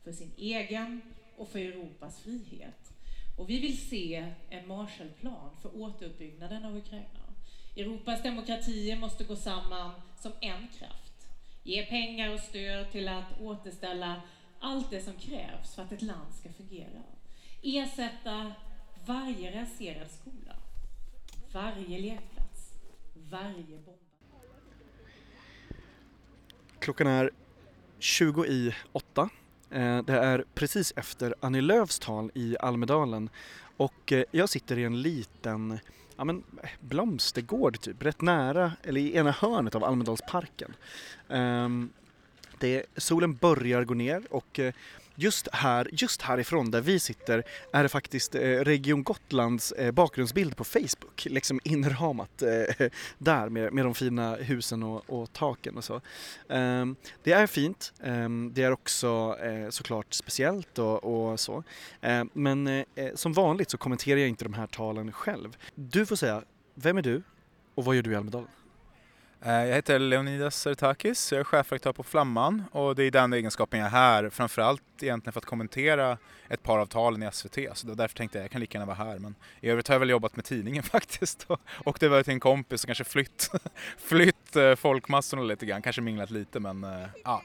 För 0.03 0.11
sin 0.11 0.31
egen 0.37 1.01
och 1.37 1.49
för 1.49 1.59
Europas 1.59 2.21
frihet. 2.21 2.93
Och 3.37 3.49
vi 3.49 3.59
vill 3.59 3.89
se 3.89 4.33
en 4.49 4.67
Marshallplan 4.67 5.49
för 5.61 5.81
återuppbyggnaden 5.81 6.65
av 6.65 6.77
Ukraina. 6.77 7.33
Europas 7.75 8.23
demokratier 8.23 8.95
måste 8.95 9.23
gå 9.23 9.35
samman 9.35 9.91
som 10.19 10.31
en 10.41 10.67
kraft. 10.67 11.27
Ge 11.63 11.85
pengar 11.85 12.33
och 12.33 12.39
stöd 12.39 12.91
till 12.91 13.07
att 13.07 13.41
återställa 13.41 14.21
allt 14.59 14.89
det 14.89 15.01
som 15.01 15.13
krävs 15.13 15.75
för 15.75 15.83
att 15.83 15.91
ett 15.91 16.01
land 16.01 16.33
ska 16.33 16.49
fungera. 16.53 17.03
Ersätta 17.65 18.51
varje 19.05 19.61
raserad 19.61 20.07
skola, 20.11 20.55
varje 21.53 21.99
lekplats, 21.99 22.73
varje 23.31 23.77
bomb. 23.85 23.97
Klockan 26.79 27.07
är 27.07 27.31
20 27.99 28.45
i 28.45 28.75
8. 28.91 29.29
Eh, 29.69 30.03
det 30.03 30.13
är 30.13 30.45
precis 30.53 30.93
efter 30.95 31.35
Annie 31.39 31.61
Lööfs 31.61 31.99
tal 31.99 32.31
i 32.33 32.57
Almedalen 32.59 33.29
och 33.77 34.11
eh, 34.11 34.23
jag 34.31 34.49
sitter 34.49 34.77
i 34.77 34.83
en 34.83 35.01
liten 35.01 35.79
ja, 36.17 36.23
men, 36.23 36.43
blomstergård 36.79 37.79
typ, 37.79 38.03
rätt 38.03 38.21
nära, 38.21 38.71
eller 38.83 39.01
i 39.01 39.15
ena 39.15 39.31
hörnet 39.31 39.75
av 39.75 39.83
Almedalsparken. 39.83 40.75
Ehm, 41.29 41.89
det, 42.59 42.85
solen 42.97 43.35
börjar 43.35 43.83
gå 43.83 43.93
ner 43.93 44.23
och 44.29 44.59
eh, 44.59 44.73
just 45.15 45.47
här, 45.51 45.89
just 45.91 46.21
härifrån 46.21 46.71
där 46.71 46.81
vi 46.81 46.99
sitter 46.99 47.43
är 47.71 47.83
det 47.83 47.89
faktiskt 47.89 48.35
eh, 48.35 48.41
Region 48.41 49.03
Gotlands 49.03 49.71
eh, 49.71 49.91
bakgrundsbild 49.91 50.57
på 50.57 50.63
Facebook, 50.63 51.25
liksom 51.25 51.59
inramat 51.63 52.41
eh, 52.41 52.87
där 53.17 53.49
med, 53.49 53.73
med 53.73 53.85
de 53.85 53.95
fina 53.95 54.35
husen 54.35 54.83
och, 54.83 55.09
och 55.09 55.33
taken 55.33 55.77
och 55.77 55.83
så. 55.83 56.01
Ehm, 56.49 56.95
det 57.23 57.31
är 57.31 57.47
fint, 57.47 57.93
ehm, 58.03 58.51
det 58.53 58.63
är 58.63 58.71
också 58.71 59.37
såklart 59.69 60.13
speciellt 60.13 60.79
och, 60.79 61.03
och 61.03 61.39
så. 61.39 61.63
Ehm, 62.01 62.29
men 62.33 62.85
som 63.15 63.33
vanligt 63.33 63.69
så 63.69 63.77
kommenterar 63.77 64.19
jag 64.19 64.29
inte 64.29 64.45
de 64.45 64.53
här 64.53 64.67
talen 64.67 65.11
själv. 65.11 65.57
Du 65.75 66.05
får 66.05 66.15
säga, 66.15 66.43
vem 66.75 66.97
är 66.97 67.01
du 67.01 67.23
och 67.75 67.85
vad 67.85 67.95
gör 67.95 68.01
du 68.01 68.11
i 68.11 68.15
Almedalen? 68.15 68.49
Eh, 69.45 69.65
jag 69.65 69.75
heter 69.75 69.99
Leonidas 69.99 70.55
Sertakis, 70.55 71.31
jag 71.31 71.39
är 71.39 71.43
chefredaktör 71.43 71.93
på 71.93 72.03
Flamman 72.03 72.63
och 72.71 72.95
det 72.95 73.03
är 73.03 73.05
i 73.05 73.09
den 73.09 73.33
egenskapen 73.33 73.79
jag 73.79 73.87
är 73.87 73.91
här, 73.91 74.29
framförallt 74.29 74.83
egentligen 75.01 75.33
för 75.33 75.39
att 75.39 75.45
kommentera 75.45 76.17
ett 76.47 76.63
par 76.63 76.79
av 76.79 76.85
talen 76.85 77.23
i 77.23 77.29
SVT, 77.31 77.57
så 77.73 77.87
det 77.87 77.95
därför 77.95 78.15
tänkte 78.15 78.37
jag 78.37 78.43
jag 78.43 78.51
kan 78.51 78.61
lika 78.61 78.77
gärna 78.77 78.85
vara 78.85 79.07
här. 79.07 79.19
Men 79.19 79.35
i 79.61 79.69
övrigt 79.69 79.87
har 79.87 79.95
jag 79.95 79.99
väl 79.99 80.09
jobbat 80.09 80.35
med 80.35 80.45
tidningen 80.45 80.83
faktiskt 80.93 81.45
och, 81.77 81.97
det 81.99 82.07
var 82.07 82.23
till 82.23 82.33
en 82.33 82.39
kompis 82.39 82.83
och 82.83 82.87
kanske 82.87 83.03
flytt, 83.03 83.51
flytt 83.97 84.55
eh, 84.55 84.75
folkmassorna 84.75 85.43
lite 85.43 85.65
grann, 85.65 85.81
kanske 85.81 86.01
minglat 86.01 86.31
lite 86.31 86.59
men 86.59 86.83
eh, 86.83 87.07
ja. 87.23 87.41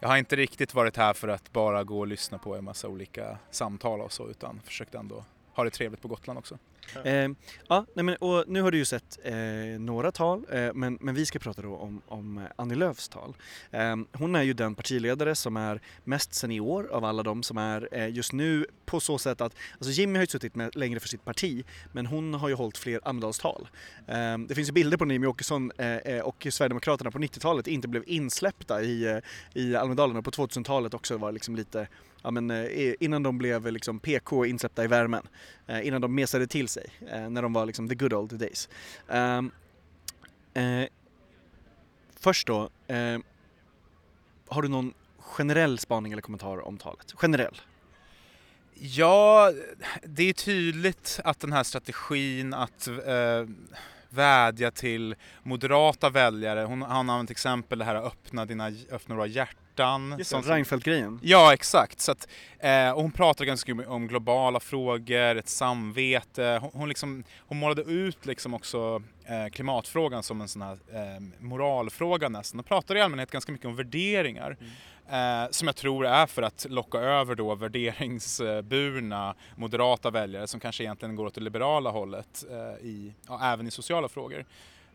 Jag 0.00 0.08
har 0.08 0.16
inte 0.16 0.36
riktigt 0.36 0.74
varit 0.74 0.96
här 0.96 1.12
för 1.12 1.28
att 1.28 1.52
bara 1.52 1.84
gå 1.84 1.98
och 1.98 2.06
lyssna 2.06 2.38
på 2.38 2.56
en 2.56 2.64
massa 2.64 2.88
olika 2.88 3.38
samtal 3.50 4.00
och 4.00 4.12
så 4.12 4.28
utan 4.28 4.60
försökt 4.64 4.94
ändå 4.94 5.24
ha 5.56 5.64
det 5.64 5.70
trevligt 5.70 6.02
på 6.02 6.08
Gotland 6.08 6.38
också. 6.38 6.58
Eh, 7.04 7.28
ja, 7.68 7.86
nej 7.94 8.04
men, 8.04 8.16
och 8.16 8.44
nu 8.46 8.62
har 8.62 8.70
du 8.70 8.78
ju 8.78 8.84
sett 8.84 9.18
eh, 9.24 9.34
några 9.78 10.12
tal, 10.12 10.44
eh, 10.52 10.70
men, 10.74 10.98
men 11.00 11.14
vi 11.14 11.26
ska 11.26 11.38
prata 11.38 11.62
då 11.62 11.76
om, 11.76 12.02
om 12.08 12.38
eh, 12.38 12.44
Annie 12.56 12.74
Lööfs 12.74 13.08
tal. 13.08 13.36
Eh, 13.70 13.96
hon 14.12 14.34
är 14.34 14.42
ju 14.42 14.52
den 14.52 14.74
partiledare 14.74 15.34
som 15.34 15.56
är 15.56 15.80
mest 16.04 16.34
senior 16.34 16.88
av 16.92 17.04
alla 17.04 17.22
de 17.22 17.42
som 17.42 17.58
är 17.58 17.88
eh, 17.92 18.08
just 18.08 18.32
nu 18.32 18.66
på 18.84 19.00
så 19.00 19.18
sätt 19.18 19.40
att, 19.40 19.54
alltså 19.72 19.90
Jimmy 19.90 20.14
har 20.18 20.22
ju 20.22 20.26
suttit 20.26 20.54
med 20.54 20.76
längre 20.76 21.00
för 21.00 21.08
sitt 21.08 21.24
parti, 21.24 21.64
men 21.92 22.06
hon 22.06 22.34
har 22.34 22.48
ju 22.48 22.54
hållit 22.54 22.78
fler 22.78 23.00
Almedalstal. 23.04 23.68
Eh, 24.06 24.38
det 24.38 24.54
finns 24.54 24.68
ju 24.68 24.72
bilder 24.72 24.96
på 24.96 25.04
när 25.04 25.14
Jimmie 25.14 25.28
Åkesson 25.28 25.72
eh, 25.78 25.96
eh, 25.96 26.20
och 26.20 26.46
Sverigedemokraterna 26.50 27.10
på 27.10 27.18
90-talet 27.18 27.66
inte 27.66 27.88
blev 27.88 28.02
insläppta 28.06 28.82
i, 28.82 29.04
eh, 29.04 29.18
i 29.54 29.76
Almedalen 29.76 30.16
och 30.16 30.24
på 30.24 30.30
2000-talet 30.30 30.94
också 30.94 31.16
var 31.16 31.32
liksom 31.32 31.56
lite 31.56 31.88
ja, 32.26 32.30
men, 32.30 32.50
eh, 32.50 32.94
innan 33.00 33.22
de 33.22 33.38
blev 33.38 33.66
eh, 33.66 33.72
liksom 33.72 34.00
PK 34.00 34.46
insläppta 34.46 34.84
i 34.84 34.86
värmen, 34.86 35.28
eh, 35.66 35.86
innan 35.86 36.00
de 36.00 36.14
mesade 36.14 36.46
till 36.46 36.68
sig, 36.68 36.86
eh, 37.10 37.30
när 37.30 37.42
de 37.42 37.52
var 37.52 37.66
liksom 37.66 37.88
the 37.88 37.94
good 37.94 38.12
old 38.12 38.38
days. 38.38 38.68
Ehm, 39.08 39.50
eh, 40.54 40.88
först 42.20 42.46
då, 42.46 42.70
eh, 42.86 43.18
har 44.48 44.62
du 44.62 44.68
någon 44.68 44.94
generell 45.18 45.78
spaning 45.78 46.12
eller 46.12 46.22
kommentar 46.22 46.66
om 46.66 46.78
talet? 46.78 47.12
Generell? 47.16 47.60
Ja, 48.74 49.52
det 50.02 50.22
är 50.22 50.32
tydligt 50.32 51.20
att 51.24 51.40
den 51.40 51.52
här 51.52 51.62
strategin 51.62 52.54
att 52.54 52.88
eh, 52.88 53.44
vädja 54.16 54.70
till 54.70 55.14
moderata 55.42 56.10
väljare, 56.10 56.60
hon 56.64 56.82
har 56.82 56.98
använt 56.98 57.30
exempel 57.30 57.78
det 57.78 57.84
här 57.84 57.94
att 57.94 58.04
öppna, 58.04 58.44
dina, 58.44 58.70
öppna 58.90 59.14
våra 59.14 59.26
hjärtan. 59.26 60.14
Just 60.18 60.30
det, 60.30 60.36
Reinfeldt-grejen. 60.38 61.20
Ja, 61.22 61.54
exakt. 61.54 62.00
Så 62.00 62.12
att, 62.12 62.28
eh, 62.58 62.90
och 62.90 63.02
hon 63.02 63.10
pratar 63.10 63.44
ganska 63.44 63.74
mycket 63.74 63.92
om 63.92 64.06
globala 64.06 64.60
frågor, 64.60 65.36
ett 65.36 65.48
samvete. 65.48 66.58
Hon, 66.62 66.70
hon, 66.74 66.88
liksom, 66.88 67.24
hon 67.38 67.58
målade 67.58 67.82
ut 67.82 68.26
liksom 68.26 68.54
också 68.54 69.02
eh, 69.24 69.50
klimatfrågan 69.52 70.22
som 70.22 70.40
en 70.40 70.48
sån 70.48 70.62
här 70.62 70.78
eh, 70.92 71.22
moralfråga 71.38 72.28
nästan. 72.28 72.60
Och 72.60 72.66
pratar 72.66 72.96
i 72.96 73.00
allmänhet 73.00 73.30
ganska 73.30 73.52
mycket 73.52 73.66
om 73.66 73.76
värderingar. 73.76 74.56
Eh, 75.08 75.50
som 75.50 75.68
jag 75.68 75.76
tror 75.76 76.06
är 76.06 76.26
för 76.26 76.42
att 76.42 76.66
locka 76.70 76.98
över 76.98 77.34
då 77.34 77.54
värderingsburna 77.54 79.34
moderata 79.56 80.10
väljare 80.10 80.46
som 80.46 80.60
kanske 80.60 80.84
egentligen 80.84 81.16
går 81.16 81.26
åt 81.26 81.34
det 81.34 81.40
liberala 81.40 81.90
hållet 81.90 82.44
eh, 82.50 82.86
i, 82.86 83.14
ja, 83.28 83.40
även 83.52 83.66
i 83.66 83.70
sociala 83.70 84.08
frågor. 84.08 84.44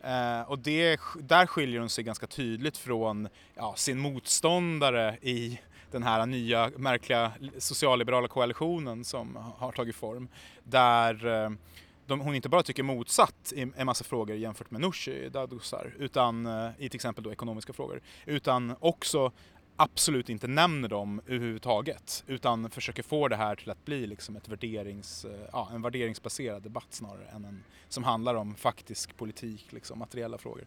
Eh, 0.04 0.42
och 0.42 0.60
det, 0.60 1.00
där 1.20 1.46
skiljer 1.46 1.80
hon 1.80 1.90
sig 1.90 2.04
ganska 2.04 2.28
tydligt 2.28 2.78
från 2.78 3.28
ja, 3.56 3.74
sin 3.78 4.00
motståndare 4.00 5.18
i 5.22 5.60
den 5.92 6.04
här 6.04 6.26
nya 6.26 6.72
märkliga 6.78 7.32
socialliberala 7.58 8.28
koalitionen 8.28 9.04
som 9.04 9.36
har 9.58 9.72
tagit 9.72 9.96
form. 9.96 10.28
Där 10.64 11.44
eh, 11.44 11.50
de, 12.08 12.20
hon 12.20 12.36
inte 12.36 12.50
bara 12.50 12.64
tycker 12.64 12.84
motsatt 12.84 13.54
i 13.56 13.62
en 13.76 13.86
massa 13.86 14.04
frågor 14.04 14.36
jämfört 14.36 14.72
med 14.72 14.82
Nooshi 14.82 15.30
Dadgostar, 15.30 15.94
utan 16.00 16.46
eh, 16.46 16.70
i 16.78 16.90
till 16.90 16.98
exempel 16.98 17.24
då 17.24 17.32
ekonomiska 17.32 17.74
frågor, 17.74 18.02
utan 18.26 18.76
också 18.80 19.32
absolut 19.76 20.30
inte 20.30 20.48
nämner 20.48 20.90
dem 20.90 21.22
överhuvudtaget 21.28 22.24
utan 22.28 22.70
försöker 22.70 23.04
få 23.04 23.28
det 23.28 23.36
här 23.36 23.56
till 23.56 23.70
att 23.70 23.86
bli 23.86 24.08
liksom 24.08 24.36
ett 24.36 24.48
värderings, 24.48 25.26
eh, 25.26 25.48
ja, 25.52 25.70
en 25.74 25.82
värderingsbaserad 25.82 26.64
debatt 26.64 26.88
snarare 26.90 27.26
än 27.26 27.46
en 27.46 27.64
som 27.90 28.04
handlar 28.04 28.36
om 28.36 28.56
faktisk 28.56 29.18
politik, 29.18 29.66
liksom, 29.70 30.00
materiella 30.00 30.38
frågor. 30.38 30.66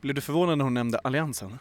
Blev 0.00 0.14
du 0.14 0.20
förvånad 0.20 0.58
när 0.58 0.64
hon 0.64 0.74
nämnde 0.74 0.98
Alliansen? 0.98 1.58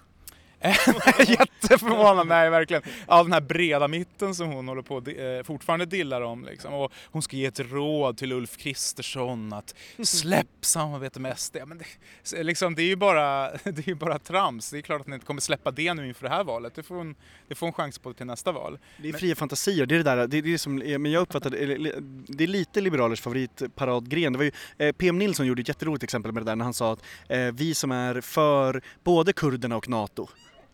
Jätteförvånad, 1.27 2.27
nej 2.27 2.49
verkligen. 2.49 2.83
Ja, 3.07 3.23
den 3.23 3.33
här 3.33 3.41
breda 3.41 3.87
mitten 3.87 4.35
som 4.35 4.47
hon 4.47 4.67
håller 4.67 4.81
på 4.81 4.97
eh, 4.97 5.43
fortfarande 5.43 5.85
dillar 5.85 6.21
om. 6.21 6.45
Liksom. 6.45 6.73
Och 6.73 6.91
hon 7.05 7.21
ska 7.21 7.37
ge 7.37 7.45
ett 7.45 7.59
råd 7.59 8.17
till 8.17 8.31
Ulf 8.31 8.57
Kristersson 8.57 9.53
att 9.53 9.75
släpp 10.03 10.47
samarbete 10.61 11.19
med 11.19 11.39
SD. 11.39 11.57
Men 11.65 11.77
det, 11.77 12.43
liksom, 12.43 12.75
det 12.75 12.81
är 12.81 12.87
ju 12.87 12.95
bara, 12.95 13.51
det 13.63 13.87
är 13.87 13.93
bara 13.95 14.19
trams. 14.19 14.69
Det 14.69 14.77
är 14.77 14.81
klart 14.81 15.01
att 15.01 15.07
hon 15.07 15.13
inte 15.13 15.25
kommer 15.25 15.41
släppa 15.41 15.71
det 15.71 15.93
nu 15.93 16.07
inför 16.07 16.23
det 16.23 16.29
här 16.29 16.43
valet. 16.43 16.75
Det 16.75 16.83
får 16.83 16.95
hon, 16.95 17.15
det 17.47 17.55
får 17.55 17.67
hon 17.67 17.73
chans 17.73 17.99
på 17.99 18.13
till 18.13 18.25
nästa 18.25 18.51
val. 18.51 18.79
Det 18.97 19.09
är 19.09 19.13
fria 19.13 19.35
fantasier, 19.35 19.85
det 19.85 19.95
är 19.95 19.97
det 19.97 20.15
där, 20.15 20.27
det 20.27 20.37
är 20.37 20.41
det 20.41 20.57
som, 20.57 20.75
men 20.75 21.11
jag 21.11 21.21
uppfattar 21.21 21.49
det, 21.49 21.91
det 22.27 22.43
är 22.43 22.47
lite 22.47 22.81
liberalers 22.81 23.21
favoritparadgren. 23.21 24.33
Det 24.33 24.37
var 24.37 24.45
ju, 24.45 24.51
eh, 24.77 24.91
PM 24.91 25.19
Nilsson 25.19 25.45
gjorde 25.45 25.61
ett 25.61 25.67
jätteroligt 25.67 26.03
exempel 26.03 26.31
med 26.31 26.43
det 26.43 26.51
där 26.51 26.55
när 26.55 26.63
han 26.63 26.73
sa 26.73 26.93
att 26.93 27.03
eh, 27.29 27.39
vi 27.39 27.73
som 27.73 27.91
är 27.91 28.21
för 28.21 28.81
både 29.03 29.33
kurderna 29.33 29.77
och 29.77 29.89
NATO 29.89 30.27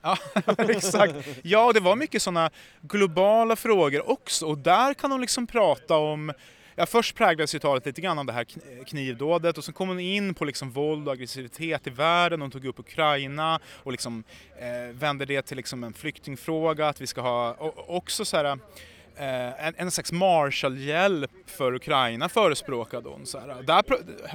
Ja, 0.06 0.18
exakt. 0.58 1.16
Ja, 1.42 1.74
det 1.74 1.80
var 1.80 1.96
mycket 1.96 2.22
sådana 2.22 2.50
globala 2.82 3.56
frågor 3.56 4.10
också 4.10 4.46
och 4.46 4.58
där 4.58 4.94
kan 4.94 5.12
hon 5.12 5.22
liksom 5.22 5.48
prata 5.48 5.98
om 5.98 6.34
Ja, 6.78 6.86
först 6.86 7.16
präglades 7.16 7.56
ju 7.56 7.60
talet 7.60 7.86
lite 7.86 8.02
grann 8.02 8.20
av 8.20 8.26
det 8.26 8.34
här 8.34 8.46
knivdådet 8.86 9.58
och 9.58 9.64
sen 9.64 9.74
kom 9.74 9.88
hon 9.88 10.00
in 10.00 10.34
på 10.34 10.46
liksom 10.46 10.72
våld 10.72 11.08
och 11.08 11.14
aggressivitet 11.14 11.88
i 11.88 11.90
världen. 11.90 12.42
Hon 12.42 12.52
tog 12.52 12.66
upp 12.66 12.80
Ukraina 12.80 13.60
och 13.68 13.92
liksom, 13.92 14.24
eh, 14.60 14.96
vände 14.96 15.26
det 15.26 15.42
till 15.42 15.58
liksom 15.58 15.84
en 15.84 15.94
flyktingfråga, 15.94 16.88
att 16.88 17.02
vi 17.02 17.08
ska 17.08 17.22
ha 17.22 17.54
och, 17.54 17.96
också 17.96 18.26
så 18.26 18.38
här 18.38 18.60
Eh, 19.18 19.68
en, 19.68 19.74
en 19.78 19.92
slags 19.92 20.12
Marshallhjälp 20.12 21.32
för 21.46 21.74
Ukraina 21.74 22.30
förespråkade 22.30 23.10
hon. 23.10 23.26
Så 23.26 23.40
här. 23.40 23.64
Där 23.64 23.84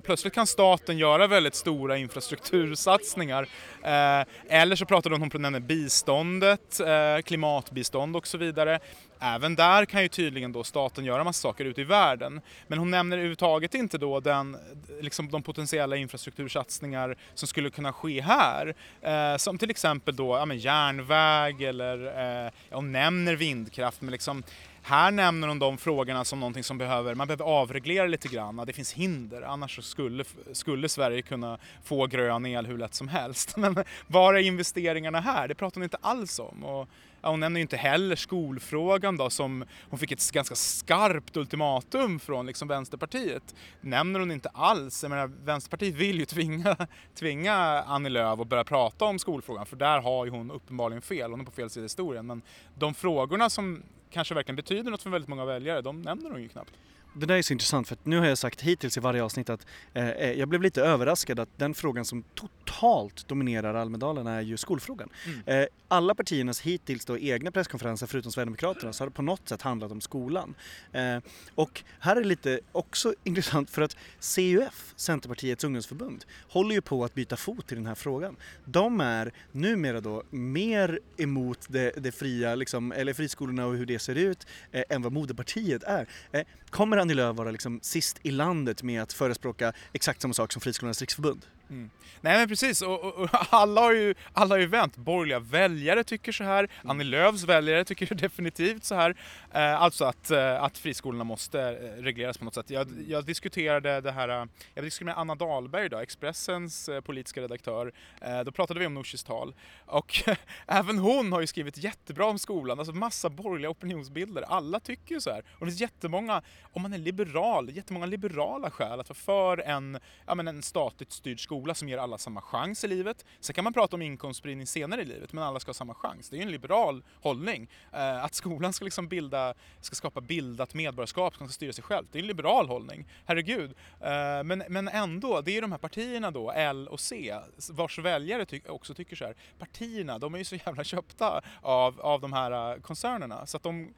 plötsligt 0.00 0.34
kan 0.34 0.46
staten 0.46 0.98
göra 0.98 1.26
väldigt 1.26 1.54
stora 1.54 1.96
infrastruktursatsningar. 1.96 3.42
Eh, 3.82 4.24
eller 4.48 4.76
så 4.76 4.84
pratade 4.84 5.14
hon 5.14 5.44
om 5.44 5.66
biståndet, 5.66 6.80
eh, 6.80 7.22
klimatbistånd 7.22 8.16
och 8.16 8.26
så 8.26 8.38
vidare. 8.38 8.80
Även 9.22 9.54
där 9.54 9.84
kan 9.84 10.02
ju 10.02 10.08
tydligen 10.08 10.52
då 10.52 10.64
staten 10.64 11.04
göra 11.04 11.24
massa 11.24 11.42
saker 11.42 11.64
ute 11.64 11.80
i 11.80 11.84
världen. 11.84 12.40
Men 12.66 12.78
hon 12.78 12.90
nämner 12.90 13.16
överhuvudtaget 13.16 13.74
inte 13.74 13.98
då 13.98 14.20
den, 14.20 14.56
liksom 15.00 15.30
de 15.30 15.42
potentiella 15.42 15.96
infrastruktursatsningar 15.96 17.16
som 17.34 17.48
skulle 17.48 17.70
kunna 17.70 17.92
ske 17.92 18.20
här. 18.20 18.74
Eh, 19.02 19.36
som 19.36 19.58
till 19.58 19.70
exempel 19.70 20.16
då 20.16 20.36
ja, 20.36 20.44
men 20.44 20.58
järnväg 20.58 21.62
eller 21.62 22.06
eh, 22.46 22.52
hon 22.70 22.92
nämner 22.92 23.36
vindkraft 23.36 24.00
men 24.00 24.12
liksom 24.12 24.42
här 24.82 25.10
nämner 25.10 25.48
hon 25.48 25.58
de 25.58 25.78
frågorna 25.78 26.24
som 26.24 26.40
någonting 26.40 26.64
som 26.64 26.78
behöver, 26.78 27.14
man 27.14 27.26
behöver 27.26 27.44
avreglera 27.44 28.06
lite 28.06 28.28
grann, 28.28 28.62
det 28.66 28.72
finns 28.72 28.92
hinder, 28.92 29.42
annars 29.42 29.84
skulle, 29.84 30.24
skulle 30.52 30.88
Sverige 30.88 31.22
kunna 31.22 31.58
få 31.84 32.06
grön 32.06 32.46
el 32.46 32.66
hur 32.66 32.78
lätt 32.78 32.94
som 32.94 33.08
helst. 33.08 33.56
Men 33.56 33.84
var 34.06 34.34
är 34.34 34.38
investeringarna 34.38 35.20
här? 35.20 35.48
Det 35.48 35.54
pratar 35.54 35.74
hon 35.74 35.82
inte 35.82 35.98
alls 36.00 36.38
om. 36.38 36.64
Och, 36.64 36.88
ja, 37.20 37.30
hon 37.30 37.40
nämner 37.40 37.60
ju 37.60 37.62
inte 37.62 37.76
heller 37.76 38.16
skolfrågan 38.16 39.16
då 39.16 39.30
som 39.30 39.64
hon 39.90 39.98
fick 39.98 40.12
ett 40.12 40.30
ganska 40.32 40.54
skarpt 40.54 41.36
ultimatum 41.36 42.20
från 42.20 42.46
liksom 42.46 42.68
Vänsterpartiet. 42.68 43.54
Nämner 43.80 44.20
hon 44.20 44.30
inte 44.30 44.48
alls. 44.48 45.02
Jag 45.02 45.10
menar, 45.10 45.30
Vänsterpartiet 45.44 45.94
vill 45.94 46.18
ju 46.18 46.24
tvinga, 46.24 46.76
tvinga 47.14 47.54
Annie 47.86 48.08
Lööf 48.08 48.40
att 48.40 48.48
börja 48.48 48.64
prata 48.64 49.04
om 49.04 49.18
skolfrågan 49.18 49.66
för 49.66 49.76
där 49.76 50.00
har 50.00 50.24
ju 50.24 50.30
hon 50.30 50.50
uppenbarligen 50.50 51.02
fel, 51.02 51.30
hon 51.30 51.40
är 51.40 51.44
på 51.44 51.50
fel 51.50 51.70
sida 51.70 51.82
i 51.82 51.84
historien. 51.84 52.26
Men 52.26 52.42
de 52.74 52.94
frågorna 52.94 53.50
som 53.50 53.82
kanske 54.10 54.34
verkligen 54.34 54.56
betyder 54.56 54.90
något 54.90 55.02
för 55.02 55.10
väldigt 55.10 55.28
många 55.28 55.44
väljare, 55.44 55.80
de 55.82 56.02
nämner 56.02 56.30
hon 56.30 56.42
ju 56.42 56.48
knappt. 56.48 56.72
Det 57.12 57.26
där 57.26 57.34
är 57.34 57.42
så 57.42 57.52
intressant 57.52 57.88
för 57.88 57.94
att 57.94 58.06
nu 58.06 58.18
har 58.18 58.26
jag 58.26 58.38
sagt 58.38 58.60
hittills 58.60 58.96
i 58.96 59.00
varje 59.00 59.22
avsnitt 59.22 59.50
att 59.50 59.66
eh, 59.94 60.08
eh, 60.08 60.32
jag 60.32 60.48
blev 60.48 60.62
lite 60.62 60.82
överraskad 60.82 61.40
att 61.40 61.48
den 61.56 61.74
frågan 61.74 62.04
som 62.04 62.24
totalt 62.34 63.28
dominerar 63.28 63.74
Almedalen 63.74 64.26
är 64.26 64.40
ju 64.40 64.56
skolfrågan. 64.56 65.08
Mm. 65.26 65.62
Eh, 65.62 65.66
alla 65.88 66.14
partiernas 66.14 66.60
hittills 66.60 67.04
då 67.04 67.18
egna 67.18 67.50
presskonferenser 67.50 68.06
förutom 68.06 68.32
Sverigedemokraterna 68.32 68.92
så 68.92 69.04
har 69.04 69.10
på 69.10 69.22
något 69.22 69.48
sätt 69.48 69.62
handlat 69.62 69.92
om 69.92 70.00
skolan. 70.00 70.54
Eh, 70.92 71.18
och 71.54 71.82
här 72.00 72.16
är 72.16 72.24
lite 72.24 72.60
också 72.72 73.14
intressant 73.24 73.70
för 73.70 73.82
att 73.82 73.96
CUF, 74.20 74.92
Centerpartiets 74.96 75.64
ungdomsförbund, 75.64 76.24
håller 76.48 76.74
ju 76.74 76.80
på 76.80 77.04
att 77.04 77.14
byta 77.14 77.36
fot 77.36 77.72
i 77.72 77.74
den 77.74 77.86
här 77.86 77.94
frågan. 77.94 78.36
De 78.64 79.00
är 79.00 79.32
numera 79.52 80.00
då 80.00 80.22
mer 80.30 81.00
emot 81.16 81.66
det, 81.68 81.92
det 81.96 82.12
fria, 82.12 82.54
liksom, 82.54 82.92
eller 82.92 83.12
friskolorna 83.12 83.66
och 83.66 83.74
hur 83.74 83.86
det 83.86 83.98
ser 83.98 84.14
ut 84.14 84.46
eh, 84.72 84.82
än 84.88 85.02
vad 85.02 85.12
moderpartiet 85.12 85.82
är. 85.82 86.08
Eh, 86.32 86.42
kommer 86.70 86.96
Annie 87.00 87.14
Lööf 87.14 87.36
vara 87.36 87.50
liksom 87.50 87.80
sist 87.82 88.18
i 88.22 88.30
landet 88.30 88.82
med 88.82 89.02
att 89.02 89.12
förespråka 89.12 89.72
exakt 89.92 90.22
samma 90.22 90.34
sak 90.34 90.52
som 90.52 90.60
Friskolornas 90.60 91.00
riksförbund? 91.00 91.46
Mm. 91.70 91.90
Nej 92.20 92.38
men 92.38 92.48
precis, 92.48 92.82
och, 92.82 93.04
och, 93.04 93.14
och, 93.14 93.28
alla, 93.50 93.80
har 93.80 93.92
ju, 93.92 94.14
alla 94.32 94.54
har 94.54 94.60
ju 94.60 94.66
vänt. 94.66 94.96
Borgerliga 94.96 95.38
väljare 95.38 96.04
tycker 96.04 96.32
så 96.32 96.44
här, 96.44 96.58
mm. 96.58 96.90
Annie 96.90 97.04
Lööfs 97.04 97.44
väljare 97.44 97.84
tycker 97.84 98.14
definitivt 98.14 98.84
så 98.84 98.94
här. 98.94 99.16
Eh, 99.52 99.82
alltså 99.82 100.04
att, 100.04 100.30
eh, 100.30 100.62
att 100.62 100.78
friskolorna 100.78 101.24
måste 101.24 101.60
eh, 101.60 102.02
regleras 102.02 102.38
på 102.38 102.44
något 102.44 102.54
sätt. 102.54 102.70
Jag, 102.70 102.88
jag 103.08 103.24
diskuterade 103.24 104.00
det 104.00 104.12
här, 104.12 104.28
eh, 104.28 104.44
jag 104.74 104.84
diskuterade 104.84 105.14
med 105.14 105.20
Anna 105.20 105.34
Dahlberg 105.34 105.88
då, 105.88 105.98
Expressens 105.98 106.90
politiska 107.04 107.40
redaktör. 107.40 107.92
Eh, 108.20 108.40
då 108.40 108.52
pratade 108.52 108.80
vi 108.80 108.86
om 108.86 108.94
Nooshis 108.94 109.24
tal. 109.24 109.54
Och 109.86 110.22
även 110.66 110.98
hon 110.98 111.32
har 111.32 111.40
ju 111.40 111.46
skrivit 111.46 111.78
jättebra 111.78 112.26
om 112.26 112.38
skolan, 112.38 112.78
alltså 112.78 112.94
massa 112.94 113.30
borgerliga 113.30 113.70
opinionsbilder. 113.70 114.42
Alla 114.42 114.80
tycker 114.80 115.14
ju 115.14 115.20
så 115.20 115.30
här. 115.30 115.38
Och 115.38 115.66
det 115.66 115.72
finns 115.72 115.80
jättemånga, 115.80 116.42
om 116.72 116.82
man 116.82 116.92
är 116.92 116.98
liberal, 116.98 117.70
jättemånga 117.70 118.06
liberala 118.06 118.70
skäl 118.70 119.00
att 119.00 119.08
vara 119.08 119.14
för 119.14 119.58
en, 119.58 119.98
ja, 120.26 120.34
men 120.34 120.48
en 120.48 120.62
statligt 120.62 121.12
styrd 121.12 121.40
skola 121.40 121.59
skola 121.60 121.74
som 121.74 121.88
ger 121.88 121.98
alla 121.98 122.18
samma 122.18 122.40
chans 122.40 122.84
i 122.84 122.88
livet. 122.88 123.24
Sen 123.40 123.54
kan 123.54 123.64
man 123.64 123.72
prata 123.72 123.96
om 123.96 124.02
inkomstspridning 124.02 124.66
senare 124.66 125.02
i 125.02 125.04
livet, 125.04 125.32
men 125.32 125.44
alla 125.44 125.60
ska 125.60 125.68
ha 125.68 125.74
samma 125.74 125.94
chans. 125.94 126.28
Det 126.28 126.36
är 126.36 126.38
ju 126.38 126.42
en 126.42 126.50
liberal 126.52 127.02
hållning. 127.22 127.68
Eh, 127.92 128.24
att 128.24 128.34
skolan 128.34 128.72
ska, 128.72 128.84
liksom 128.84 129.08
bilda, 129.08 129.54
ska 129.80 129.94
skapa 129.96 130.20
bildat 130.20 130.74
medborgarskap 130.74 131.36
som 131.36 131.48
ska 131.48 131.52
styra 131.54 131.72
sig 131.72 131.84
själv. 131.84 132.06
Det 132.12 132.18
är 132.18 132.20
en 132.20 132.26
liberal 132.26 132.68
hållning, 132.68 133.06
herregud. 133.26 133.74
Eh, 134.00 134.42
men, 134.44 134.62
men 134.68 134.88
ändå, 134.88 135.40
det 135.40 135.50
är 135.50 135.54
ju 135.54 135.60
de 135.60 135.72
här 135.72 135.78
partierna 135.78 136.30
då, 136.30 136.50
L 136.50 136.88
och 136.88 137.00
C, 137.00 137.34
vars 137.70 137.98
väljare 137.98 138.46
ty 138.46 138.60
också 138.68 138.94
tycker 138.94 139.16
så 139.16 139.24
här. 139.24 139.34
Partierna, 139.58 140.18
de 140.18 140.34
är 140.34 140.38
ju 140.38 140.44
så 140.44 140.56
jävla 140.66 140.84
köpta 140.84 141.40
av, 141.60 142.00
av 142.00 142.20
de 142.20 142.32
här 142.32 142.72
eh, 142.72 142.80
koncernerna 142.80 143.46
så 143.46 143.56
att 143.56 143.62
de 143.62 143.94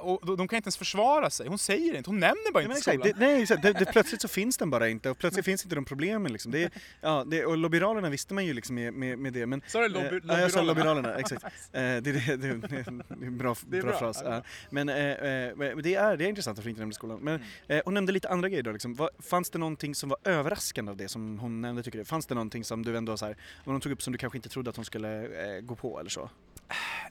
och 0.00 0.36
de 0.36 0.48
kan 0.48 0.56
inte 0.56 0.66
ens 0.66 0.76
försvara 0.76 1.30
sig. 1.30 1.48
Hon 1.48 1.58
säger 1.58 1.96
inte, 1.96 2.10
hon 2.10 2.20
nämner 2.20 2.52
bara 2.52 2.62
inte 2.62 2.72
nej, 2.72 2.82
skolan. 2.82 3.00
Det, 3.00 3.26
nej, 3.26 3.46
det, 3.62 3.72
det, 3.72 3.92
plötsligt 3.92 4.22
så 4.22 4.28
finns 4.28 4.56
den 4.56 4.70
bara 4.70 4.88
inte 4.88 5.10
och 5.10 5.18
plötsligt 5.18 5.44
finns 5.44 5.64
inte 5.64 5.74
de 5.74 5.84
problemen 5.84 6.32
liksom. 6.32 6.52
Det, 6.52 6.72
ja, 7.00 7.24
det, 7.26 7.44
och 7.44 7.56
lobbiralerna 7.56 8.10
visste 8.10 8.34
man 8.34 8.46
ju 8.46 8.54
liksom 8.54 8.74
med, 8.74 8.94
med, 8.94 9.18
med 9.18 9.32
det. 9.32 9.46
Men, 9.46 9.62
sa 9.66 9.80
du 9.80 9.88
lobby, 9.88 10.16
eh, 10.16 10.20
Ja, 10.28 10.40
jag 10.40 10.50
sa 10.50 10.62
lobbiralerna, 10.62 11.14
exakt. 11.14 11.44
eh, 11.72 11.80
det, 11.80 12.00
det, 12.00 12.36
det, 12.36 12.36
det, 12.36 12.76
är 12.76 12.88
en 12.88 13.38
bra, 13.38 13.56
det 13.66 13.78
är 13.78 13.82
bra, 13.82 13.90
bra 13.90 13.98
fras. 13.98 14.22
ja. 14.24 14.42
Men 14.70 14.88
eh, 14.88 14.96
eh, 14.96 15.76
det, 15.76 15.94
är, 15.94 16.16
det 16.16 16.24
är 16.24 16.28
intressant 16.28 16.58
att 16.58 16.64
hon 16.64 16.70
inte 16.70 16.80
nämnde 16.80 16.94
skolan. 16.94 17.18
Men 17.20 17.42
eh, 17.66 17.82
hon 17.84 17.94
nämnde 17.94 18.12
lite 18.12 18.28
andra 18.28 18.48
grejer 18.48 18.62
då. 18.62 18.72
Liksom. 18.72 18.94
Vad, 18.94 19.10
fanns 19.18 19.50
det 19.50 19.58
någonting 19.58 19.94
som 19.94 20.08
var 20.08 20.18
överraskande 20.24 20.90
av 20.90 20.96
det 20.96 21.08
som 21.08 21.38
hon 21.38 21.60
nämnde 21.60 21.82
tycker 21.82 21.98
du? 21.98 22.04
Fanns 22.04 22.26
det 22.26 22.34
någonting 22.34 22.64
som 22.64 22.84
du 22.84 22.96
ändå 22.96 23.16
så 23.16 23.26
här, 23.26 23.36
vad 23.64 23.74
hon 23.74 23.80
tog 23.80 23.92
upp 23.92 24.02
som 24.02 24.12
du 24.12 24.18
kanske 24.18 24.38
inte 24.38 24.48
trodde 24.48 24.70
att 24.70 24.76
hon 24.76 24.84
skulle 24.84 25.22
eh, 25.56 25.60
gå 25.60 25.74
på 25.74 26.00
eller 26.00 26.10
så? 26.10 26.30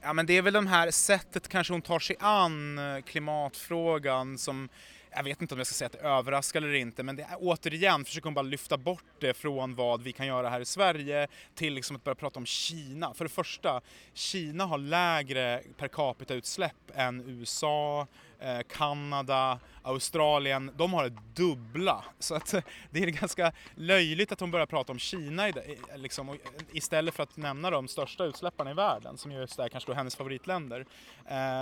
Ja 0.02 0.14
men 0.14 0.26
det 0.26 0.38
är 0.38 0.42
väl 0.42 0.54
de 0.54 0.68
här 0.68 0.92
sättet 0.92 1.48
kanske 1.48 1.74
hon 1.74 1.82
tar 1.82 2.00
sig 2.00 2.16
an 2.20 2.78
eh, 2.78 3.02
klimatfrågan 3.02 4.38
som 4.38 4.70
jag 5.16 5.24
vet 5.24 5.42
inte 5.42 5.54
om 5.54 5.58
jag 5.58 5.68
ska 5.68 5.74
säga 5.74 5.86
att 5.86 5.92
det 5.92 6.00
överraskar 6.00 6.62
eller 6.62 6.74
inte, 6.74 7.04
men 7.04 7.16
det 7.16 7.24
är, 7.24 7.38
återigen 7.40 8.06
försöker 8.06 8.26
hon 8.26 8.34
bara 8.34 8.42
lyfta 8.42 8.78
bort 8.78 9.04
det 9.20 9.34
från 9.34 9.76
vad 9.76 10.02
vi 10.02 10.12
kan 10.12 10.28
göra 10.28 10.50
här 10.50 10.60
i 10.60 10.66
Sverige 10.66 11.28
till 11.56 11.74
liksom 11.74 11.96
att 11.96 12.04
börja 12.04 12.16
prata 12.16 12.40
om 12.40 12.46
Kina. 12.46 13.14
För 13.14 13.26
det 13.26 13.30
första, 13.30 13.82
Kina 14.14 14.66
har 14.66 14.78
lägre 14.78 15.64
per 15.78 15.88
capita-utsläpp 15.88 16.92
än 16.96 17.30
USA, 17.30 18.08
eh, 18.40 18.60
Kanada, 18.70 19.60
Australien, 19.84 20.72
de 20.76 20.94
har 20.94 21.04
det 21.04 21.18
dubbla. 21.34 22.04
Så 22.20 22.36
att 22.36 22.56
det 22.90 23.04
är 23.04 23.08
ganska 23.08 23.52
löjligt 23.76 24.32
att 24.32 24.40
hon 24.40 24.52
börjar 24.52 24.66
prata 24.66 24.92
om 24.92 25.00
Kina 25.00 25.52
liksom, 25.96 26.38
istället 26.72 27.16
för 27.16 27.24
att 27.24 27.38
nämna 27.38 27.70
de 27.70 27.88
största 27.88 28.26
utsläpparna 28.26 28.72
i 28.72 28.74
världen 28.74 29.18
som 29.18 29.32
just 29.32 29.60
är 29.60 29.70
kanske 29.70 29.92
då 29.92 29.96
hennes 29.96 30.16
favoritländer. 30.16 30.86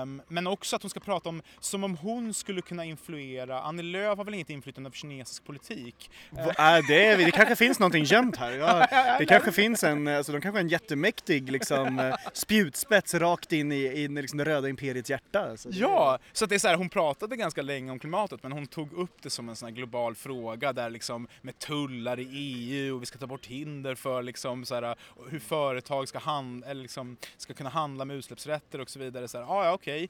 Um, 0.02 0.22
men 0.28 0.48
också 0.48 0.76
att 0.76 0.82
hon 0.82 0.90
ska 0.90 1.00
prata 1.00 1.30
om, 1.30 1.42
som 1.60 1.84
om 1.84 1.98
hon 1.98 2.34
skulle 2.34 2.62
kunna 2.62 2.86
influera, 2.86 3.62
Annie 3.62 3.84
Lööf 3.84 4.18
har 4.18 4.26
väl 4.26 4.34
inget 4.34 4.50
inflytande 4.50 4.90
på 4.90 4.96
kinesisk 4.96 5.46
politik? 5.46 6.12
Äh, 6.38 6.78
det, 6.88 7.08
är, 7.08 7.18
det 7.18 7.32
kanske 7.34 7.56
finns 7.56 7.80
någonting 7.80 8.04
gömt 8.04 8.38
här. 8.38 8.52
Ja, 8.52 8.88
det 9.20 9.26
kanske 9.26 9.52
finns 9.52 9.84
en, 9.84 10.08
alltså 10.08 10.32
de 10.32 10.42
kanske 10.42 10.60
är 10.60 10.64
en 10.64 10.70
jättemäktig 10.70 11.52
liksom, 11.52 12.00
eh, 12.00 12.16
spjutspets 12.34 13.14
rakt 13.14 13.52
in 13.52 13.72
i, 13.72 13.76
i 13.76 14.08
liksom 14.08 14.38
det 14.38 14.46
röda 14.46 14.70
imperiets 14.70 15.10
hjärta. 15.10 15.50
Alltså. 15.50 15.70
Ja, 15.72 16.20
så 16.34 16.44
att 16.46 16.50
det 16.50 16.56
är 16.56 16.60
så 16.66 16.70
här, 16.70 16.78
hon 16.78 16.90
pratade 16.90 17.36
ganska 17.36 17.62
länge 17.62 17.92
om 17.92 18.00
klimatet 18.00 18.44
men 18.44 18.52
hon 18.52 18.68
tog 18.68 18.94
upp 18.94 19.22
det 19.22 19.30
som 19.30 19.50
en 19.50 19.56
sån 19.56 19.68
här 19.68 19.76
global 19.76 20.16
fråga 20.16 20.74
där 20.74 20.90
liksom 20.90 21.28
med 21.42 21.60
tullar 21.60 22.20
i 22.20 22.28
EU 22.32 22.96
och 22.96 23.02
vi 23.02 23.06
ska 23.06 23.20
ta 23.20 23.28
bort 23.28 23.46
hinder 23.46 23.96
för 23.96 24.24
liksom 24.24 24.66
så 24.66 24.76
här, 24.76 24.96
hur 25.30 25.40
företag 25.40 26.08
ska, 26.08 26.20
hand, 26.20 26.64
eller 26.64 26.82
liksom, 26.82 27.18
ska 27.38 27.54
kunna 27.54 27.70
handla 27.70 28.06
med 28.06 28.18
utsläppsrätter 28.18 28.82
och 28.82 28.90
så 28.90 29.00
vidare. 29.00 29.28
Så 29.28 29.38
här, 29.38 29.46
ah, 29.46 29.66
ja, 29.66 29.74
okej. 29.74 30.10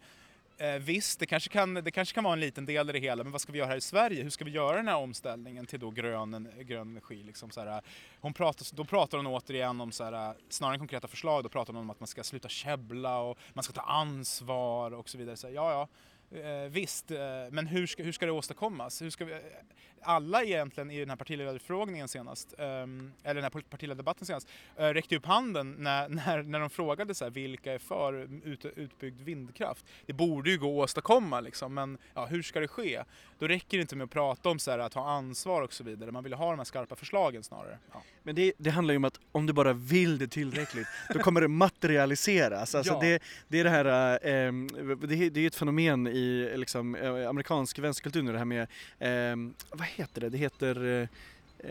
Eh, 0.57 0.75
visst, 0.75 1.19
det 1.19 1.25
kanske, 1.25 1.49
kan, 1.49 1.73
det 1.73 1.91
kanske 1.91 2.15
kan 2.15 2.23
vara 2.23 2.33
en 2.33 2.39
liten 2.39 2.65
del 2.65 2.89
i 2.89 2.93
det 2.93 2.99
hela, 2.99 3.23
men 3.23 3.31
vad 3.31 3.41
ska 3.41 3.51
vi 3.51 3.59
göra 3.59 3.69
här 3.69 3.77
i 3.77 3.81
Sverige? 3.81 4.23
Hur 4.23 4.29
ska 4.29 4.45
vi 4.45 4.51
göra 4.51 4.75
den 4.77 4.87
här 4.87 4.97
omställningen 4.97 5.65
till 5.65 5.79
då 5.79 5.89
grön, 5.91 6.47
grön 6.59 6.89
energi? 6.91 7.23
Liksom 7.23 7.51
så 7.51 7.61
här, 7.61 7.81
hon 8.21 8.33
pratar, 8.33 8.75
då 8.75 8.85
pratar 8.85 9.17
hon 9.17 9.27
återigen 9.27 9.81
om, 9.81 9.91
så 9.91 10.03
här, 10.03 10.33
snarare 10.49 10.75
än 10.75 10.79
konkreta 10.79 11.07
förslag, 11.07 11.43
då 11.43 11.49
pratar 11.49 11.73
hon 11.73 11.81
om 11.81 11.89
att 11.89 11.99
man 11.99 12.07
ska 12.07 12.23
sluta 12.23 12.49
käbbla 12.49 13.19
och 13.19 13.37
man 13.53 13.63
ska 13.63 13.73
ta 13.73 13.81
ansvar 13.81 14.91
och 14.93 15.09
så 15.09 15.17
vidare. 15.17 15.37
Så, 15.37 15.47
ja, 15.47 15.71
ja, 15.71 15.87
Eh, 16.35 16.69
visst, 16.69 17.11
eh, 17.11 17.17
men 17.51 17.67
hur 17.67 17.87
ska, 17.87 18.03
hur 18.03 18.11
ska 18.11 18.25
det 18.25 18.31
åstadkommas? 18.31 19.01
Hur 19.01 19.09
ska 19.09 19.25
vi, 19.25 19.33
alla 20.05 20.43
egentligen 20.43 20.91
i 20.91 20.99
den 20.99 21.09
här 21.09 21.17
partiledarförfrågningen 21.17 22.07
senast, 22.07 22.53
eh, 22.57 22.65
eller 22.65 23.33
den 23.33 23.43
här 23.43 23.49
partiledardebatten 23.49 24.25
senast, 24.25 24.49
eh, 24.77 24.87
räckte 24.87 25.15
upp 25.15 25.25
handen 25.25 25.75
när, 25.79 26.09
när, 26.25 26.43
när 26.43 26.59
de 26.59 26.69
frågade 26.69 27.15
så 27.15 27.25
här, 27.25 27.31
vilka 27.31 27.73
är 27.73 27.79
för 27.79 28.13
ut, 28.43 28.65
utbyggd 28.65 29.21
vindkraft. 29.21 29.85
Det 30.05 30.13
borde 30.13 30.49
ju 30.49 30.57
gå 30.57 30.81
att 30.81 30.83
åstadkomma 30.83 31.39
liksom, 31.39 31.73
men 31.73 31.97
ja, 32.13 32.25
hur 32.25 32.41
ska 32.41 32.59
det 32.59 32.67
ske? 32.67 33.03
Då 33.39 33.47
räcker 33.47 33.77
det 33.77 33.81
inte 33.81 33.95
med 33.95 34.05
att 34.05 34.11
prata 34.11 34.49
om 34.49 34.59
så 34.59 34.71
här, 34.71 34.79
att 34.79 34.93
ha 34.93 35.09
ansvar 35.09 35.61
och 35.61 35.73
så 35.73 35.83
vidare, 35.83 36.11
man 36.11 36.23
vill 36.23 36.33
ha 36.33 36.49
de 36.49 36.59
här 36.59 36.63
skarpa 36.63 36.95
förslagen 36.95 37.43
snarare. 37.43 37.77
Ja. 37.93 38.01
Men 38.23 38.35
det, 38.35 38.53
det, 38.57 38.69
handlar 38.69 38.93
ju 38.93 38.97
om 38.97 39.05
att 39.05 39.19
om 39.31 39.45
du 39.45 39.53
bara 39.53 39.73
vill 39.73 40.17
det 40.17 40.27
tillräckligt, 40.27 40.87
då 41.13 41.19
kommer 41.19 41.41
det 41.41 41.47
materialiseras. 41.47 42.75
Alltså 42.75 42.93
Ja. 42.93 42.99
det, 42.99 43.23
det 43.47 43.59
är 43.59 43.63
det 43.63 43.69
här, 43.69 43.85
eh, 44.27 44.51
det, 45.07 45.29
det 45.29 45.41
är 45.41 45.47
ett 45.47 45.55
fenomen 45.55 46.07
i 46.07 46.53
liksom, 46.55 46.95
eh, 46.95 47.29
amerikansk 47.29 47.79
vänsterkultur 47.79 48.23
nu 48.23 48.31
det 48.31 48.37
här 48.37 48.45
med, 48.45 48.61
eh, 48.99 49.53
vad 49.71 49.87
heter 49.95 50.21
det, 50.21 50.29
det 50.29 50.37
heter 50.37 51.01
eh, 51.01 51.07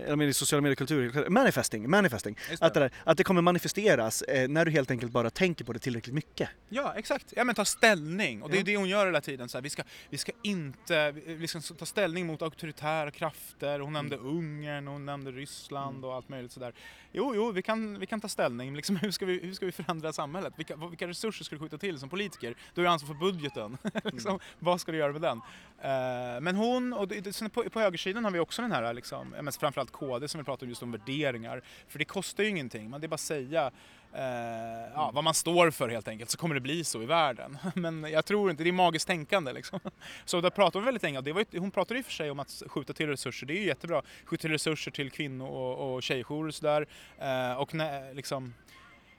jag 0.09 0.19
menar 0.19 0.31
i 0.31 0.35
sociala 0.35 0.61
mediekultur, 0.63 1.29
manifesting, 1.29 1.91
manifesting. 1.91 2.39
Det. 2.51 2.63
Att 2.63 2.75
det, 2.75 2.81
där, 2.81 2.91
att 3.05 3.17
det 3.17 3.25
kommer 3.25 3.43
manifesteras 3.43 4.23
eh, 4.23 4.49
när 4.49 4.65
du 4.65 4.71
helt 4.71 4.91
enkelt 4.91 5.13
bara 5.13 5.31
tänker 5.31 5.65
på 5.65 5.73
det 5.73 5.79
tillräckligt 5.79 6.15
mycket. 6.15 6.49
Ja, 6.69 6.95
exakt. 6.97 7.33
Ja, 7.37 7.45
men 7.45 7.55
ta 7.55 7.65
ställning. 7.65 8.43
Och 8.43 8.51
det 8.51 8.57
är 8.57 8.59
Ja. 8.59 8.65
det 8.65 8.77
hon 8.77 8.89
gör 8.89 9.07
hela 9.07 9.21
tiden. 9.21 9.49
Så 9.49 9.59
här, 9.59 9.63
vi, 9.63 9.71
ska, 9.71 9.83
vi 10.11 10.19
ska 10.19 10.33
inte 10.43 11.13
vi 11.27 11.49
ska 11.49 11.61
ta 11.61 11.87
ställning 11.87 12.27
mot 12.27 12.43
auktoritära 12.43 13.11
krafter. 13.11 13.81
Hon 13.81 13.93
nämnde 13.93 14.17
Ungern, 14.17 14.87
hon 14.87 15.07
nämnde 15.07 15.31
Ryssland 15.33 16.05
och 16.05 16.15
allt 16.15 16.29
möjligt 16.29 16.53
sådär. 16.53 16.75
Jo, 17.13 17.33
jo, 17.35 17.51
vi 17.53 17.63
kan, 17.63 17.99
vi 17.99 18.07
kan 18.07 18.21
ta 18.21 18.29
ställning. 18.29 18.77
Liksom, 18.77 18.97
hur, 18.97 19.11
ska 19.11 19.27
vi, 19.27 19.41
hur 19.43 19.53
ska 19.53 19.67
vi 19.67 19.73
förändra 19.73 20.13
samhället? 20.13 20.55
Vilka, 20.57 20.77
vilka 20.77 21.09
resurser 21.09 21.45
ska 21.45 21.57
du 21.57 21.61
skjuta 21.61 21.79
till 21.79 21.99
som 21.99 22.09
politiker? 22.09 22.55
Du 22.75 22.81
har 22.81 22.87
ju 22.87 22.93
ansvar 22.93 23.09
för 23.09 23.21
budgeten. 23.21 23.79
liksom, 24.05 24.39
Vad 24.59 24.81
ska 24.81 24.93
du 24.93 24.99
göra 24.99 25.13
med 25.13 25.23
den? 25.23 25.41
Eh, 25.83 26.41
men 26.41 26.57
hon, 26.57 26.93
och 26.93 27.13
på, 27.53 27.71
på 27.71 27.81
högersidan 27.81 28.25
har 28.25 28.31
vi 28.31 28.39
också 28.39 28.63
den 28.63 28.73
här, 28.73 28.95
liksom, 28.95 29.35
men 29.41 29.53
framförallt 29.53 29.91
KD 29.91 30.29
som 30.29 30.39
vi 30.39 30.45
pratar 30.45 30.67
om 30.67 30.69
just 30.71 30.83
om 30.83 30.93
värderingar. 30.93 31.63
För 31.89 31.99
det 31.99 32.05
kostar 32.05 32.45
ju 32.45 32.51
ingenting, 32.51 32.91
man 32.91 33.01
det 33.01 33.07
är 33.07 33.09
bara 33.09 33.15
att 33.15 33.21
säga 33.21 33.71
eh, 34.13 34.93
ja, 34.95 35.11
vad 35.15 35.25
man 35.25 35.35
står 35.35 35.71
för 35.71 35.89
helt 35.89 36.09
enkelt 36.09 36.31
så 36.31 36.39
kommer 36.39 36.55
det 36.55 36.61
bli 36.61 36.85
så 36.85 37.03
i 37.03 37.07
världen. 37.07 37.59
Men 37.75 38.05
jag 38.11 38.25
tror 38.25 38.51
inte, 38.51 38.63
det 38.63 38.71
är 38.71 38.73
magiskt 38.73 39.07
tänkande 39.09 39.53
liksom. 39.53 39.81
Så 40.25 40.41
där 40.41 40.51
pratar 40.51 40.81
vi 40.81 40.85
väldigt 40.85 41.03
länge 41.03 41.21
det 41.21 41.33
var, 41.33 41.45
ju- 41.51 41.59
hon 41.59 41.71
pratade 41.71 41.99
i 42.01 42.03
och 42.03 42.07
för 42.07 42.13
sig 42.13 42.31
om 42.31 42.41
att 42.41 42.63
skjuta 42.67 42.93
till 42.93 43.07
resurser, 43.09 43.47
det 43.47 43.55
är 43.55 43.61
ju 43.61 43.67
jättebra. 43.67 44.03
Skjuta 44.25 44.41
till 44.41 44.51
resurser 44.51 44.91
till 44.91 45.11
kvinno 45.11 45.45
och, 45.45 45.95
och 45.95 46.03
tjejjourer 46.03 46.49
och 46.49 46.55
sådär. 46.55 46.87
Eh, 47.19 47.53
och 47.61 47.75
när, 47.75 48.15
liksom, 48.15 48.55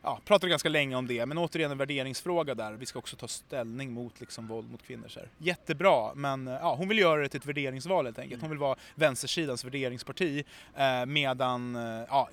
ja, 0.06 0.20
pratade 0.26 0.50
ganska 0.50 0.70
länge 0.70 0.96
om 0.96 1.08
det, 1.08 1.26
men 1.26 1.38
återigen 1.38 1.72
en 1.72 1.78
värderingsfråga 1.78 2.56
där. 2.56 2.74
Vi 2.74 2.86
ska 2.86 3.00
också 3.00 3.16
ta 3.16 3.28
ställning 3.28 3.92
mot 3.92 4.20
liksom, 4.20 4.48
våld 4.48 4.72
mot 4.72 4.84
kvinnor. 4.84 5.08
Så 5.08 5.20
här. 5.20 5.30
Jättebra, 5.38 6.14
men 6.16 6.48
eh, 6.48 6.54
ja, 6.54 6.76
hon 6.76 6.88
vill 6.88 7.00
göra 7.00 7.22
det 7.22 7.30
till 7.30 7.40
ett 7.40 7.46
värderingsval 7.46 8.06
helt 8.06 8.20
enkelt. 8.20 8.42
Hon 8.42 8.50
vill 8.50 8.60
vara 8.60 8.76
vänstersidans 8.96 9.66
värderingsparti 9.66 10.44
eh, 10.76 11.06
medan, 11.06 11.76
eh, 11.76 12.06
ja, 12.10 12.30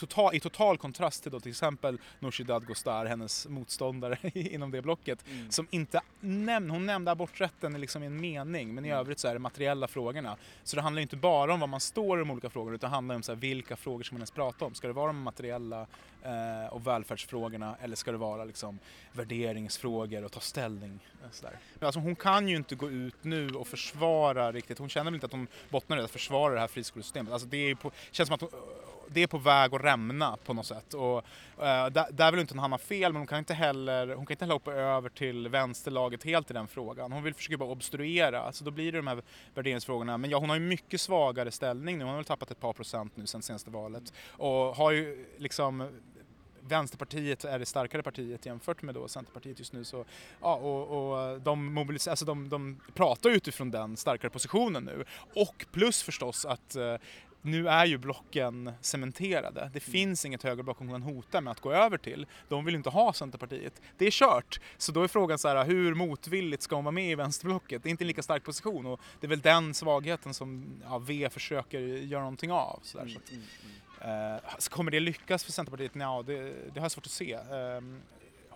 total, 0.00 0.34
i 0.34 0.40
total 0.40 0.78
kontrast 0.78 1.22
till 1.22 1.32
då 1.32 1.40
till 1.40 1.50
exempel 1.50 1.98
Nooshi 2.20 2.44
Dadgostar, 2.44 3.06
hennes 3.06 3.46
motståndare 3.48 4.18
inom 4.34 4.70
det 4.70 4.82
blocket, 4.82 5.24
som 5.50 5.66
inte 5.70 6.00
nämnde, 6.20 6.72
hon 6.72 6.86
nämnde 6.86 7.10
aborträtten 7.10 7.80
liksom 7.80 8.02
i 8.02 8.06
en 8.06 8.20
mening, 8.20 8.74
men 8.74 8.84
i 8.84 8.92
övrigt 8.92 9.18
så 9.18 9.28
är 9.28 9.32
det 9.32 9.38
materiella 9.38 9.88
frågorna. 9.88 10.36
Så 10.64 10.76
det 10.76 10.82
handlar 10.82 11.02
inte 11.02 11.16
bara 11.16 11.54
om 11.54 11.60
vad 11.60 11.68
man 11.68 11.80
står 11.80 12.18
i 12.18 12.20
de 12.20 12.30
olika 12.30 12.50
frågorna, 12.50 12.74
utan 12.74 12.90
det 12.90 12.94
handlar 12.96 13.14
om 13.14 13.22
så 13.22 13.32
här, 13.32 13.40
vilka 13.40 13.76
frågor 13.76 14.04
ska 14.04 14.14
man 14.14 14.20
ens 14.20 14.30
prata 14.30 14.64
om? 14.64 14.74
Ska 14.74 14.86
det 14.86 14.92
vara 14.92 15.06
de 15.06 15.22
materiella 15.22 15.86
eh, 16.22 16.72
och 16.72 16.86
välfärdsfrågorna 16.86 17.76
eller 17.82 17.96
ska 17.96 18.12
det 18.12 18.18
vara 18.18 18.44
liksom 18.44 18.78
värderingsfrågor 19.12 20.24
och 20.24 20.32
ta 20.32 20.40
ställning? 20.40 21.00
eh, 21.24 21.30
Sådär. 21.30 21.58
Men 21.74 21.86
alltså, 21.86 22.00
hon 22.00 22.16
kan 22.16 22.48
ju 22.48 22.56
inte 22.56 22.74
gå 22.74 22.90
ut 22.90 23.24
nu 23.24 23.50
och 23.50 23.68
försvara 23.68 24.52
riktigt, 24.52 24.78
hon 24.78 24.88
känner 24.88 25.04
väl 25.04 25.14
inte 25.14 25.26
att 25.26 25.32
hon 25.32 25.46
bottnar 25.68 25.98
i 25.98 26.00
att 26.02 26.10
försvara 26.10 26.54
det 26.54 26.60
här 26.60 26.66
friskolesystemet. 26.66 27.32
Alltså, 27.32 27.48
det 27.48 27.76
på, 27.76 27.90
känns 28.10 28.26
som 28.26 28.34
att 28.34 28.40
hon, 28.40 28.50
det 29.10 29.22
är 29.22 29.26
på 29.26 29.38
väg 29.38 29.74
att 29.74 29.84
rämna 29.84 30.36
på 30.44 30.54
något 30.54 30.66
sätt. 30.66 30.94
Och, 30.94 31.16
eh, 31.64 31.86
där, 31.86 32.12
där 32.12 32.30
vill 32.30 32.40
inte 32.40 32.54
hon 32.54 32.58
hamna 32.58 32.78
fel, 32.78 33.12
men 33.12 33.20
hon 33.20 33.26
kan 33.26 33.38
inte 33.38 33.54
heller, 33.54 34.06
hon 34.06 34.26
kan 34.26 34.34
inte 34.34 34.44
heller 34.44 34.54
hoppa 34.54 34.72
över 34.72 35.08
till 35.08 35.48
vänsterlaget 35.48 36.24
helt 36.24 36.50
i 36.50 36.54
den 36.54 36.68
frågan. 36.68 37.12
Hon 37.12 37.22
vill 37.22 37.34
försöka 37.34 37.56
bara 37.56 37.70
obstruera, 37.70 38.52
så 38.52 38.64
då 38.64 38.70
blir 38.70 38.92
det 38.92 38.98
de 38.98 39.06
här 39.06 39.22
värderingsfrågorna. 39.54 40.18
Men 40.18 40.30
ja, 40.30 40.38
hon 40.38 40.48
har 40.48 40.56
ju 40.56 40.62
mycket 40.62 41.00
svagare 41.00 41.50
ställning 41.50 41.98
nu, 41.98 42.04
hon 42.04 42.10
har 42.10 42.16
väl 42.16 42.24
tappat 42.24 42.50
ett 42.50 42.60
par 42.60 42.72
procent 42.72 43.16
nu 43.16 43.26
sen 43.26 43.42
senaste 43.42 43.70
valet. 43.70 44.12
Och 44.28 44.76
har 44.76 44.90
ju 44.90 45.26
liksom 45.38 45.88
Vänsterpartiet 46.68 47.44
är 47.44 47.58
det 47.58 47.66
starkare 47.66 48.02
partiet 48.02 48.46
jämfört 48.46 48.82
med 48.82 48.94
då 48.94 49.08
Centerpartiet 49.08 49.58
just 49.58 49.72
nu. 49.72 49.84
Så, 49.84 50.04
ja, 50.40 50.54
och, 50.54 51.10
och 51.10 51.40
de, 51.40 51.78
mobiliser- 51.78 52.10
alltså 52.10 52.24
de, 52.24 52.48
de 52.48 52.80
pratar 52.94 53.30
utifrån 53.30 53.70
den 53.70 53.96
starkare 53.96 54.30
positionen 54.30 54.84
nu. 54.84 55.04
Och 55.34 55.66
plus 55.72 56.02
förstås 56.02 56.44
att 56.44 56.76
eh, 56.76 56.94
nu 57.42 57.68
är 57.68 57.86
ju 57.86 57.98
blocken 57.98 58.72
cementerade. 58.80 59.70
Det 59.74 59.80
finns 59.80 60.24
inget 60.24 60.42
högerblock 60.42 60.78
hon 60.78 60.88
kan 60.88 61.02
hota 61.02 61.40
med 61.40 61.50
att 61.50 61.60
gå 61.60 61.72
över 61.72 61.98
till. 61.98 62.26
De 62.48 62.64
vill 62.64 62.74
inte 62.74 62.90
ha 62.90 63.12
Centerpartiet. 63.12 63.82
Det 63.98 64.06
är 64.06 64.10
kört. 64.10 64.60
Så 64.76 64.92
då 64.92 65.02
är 65.02 65.08
frågan 65.08 65.38
så 65.38 65.48
här, 65.48 65.64
hur 65.64 65.94
motvilligt 65.94 66.62
ska 66.62 66.76
hon 66.76 66.84
vara 66.84 66.92
med 66.92 67.10
i 67.10 67.14
vänsterblocket? 67.14 67.82
Det 67.82 67.88
är 67.88 67.90
inte 67.90 68.04
en 68.04 68.08
lika 68.08 68.22
stark 68.22 68.44
position 68.44 68.86
och 68.86 69.00
det 69.20 69.26
är 69.26 69.28
väl 69.28 69.40
den 69.40 69.74
svagheten 69.74 70.34
som 70.34 70.80
ja, 70.84 70.98
V 70.98 71.28
försöker 71.32 71.80
göra 71.80 72.22
någonting 72.22 72.52
av. 72.52 72.80
Så 72.82 72.98
där, 72.98 73.08
så 73.08 73.18
att, 73.18 73.32
eh, 74.44 74.50
så 74.58 74.70
kommer 74.70 74.90
det 74.90 75.00
lyckas 75.00 75.44
för 75.44 75.52
Centerpartiet? 75.52 75.92
Ja, 75.94 76.24
det, 76.26 76.34
det 76.74 76.80
har 76.80 76.84
jag 76.84 76.92
svårt 76.92 77.06
att 77.06 77.12
se. 77.12 77.32
Ehm, 77.32 78.00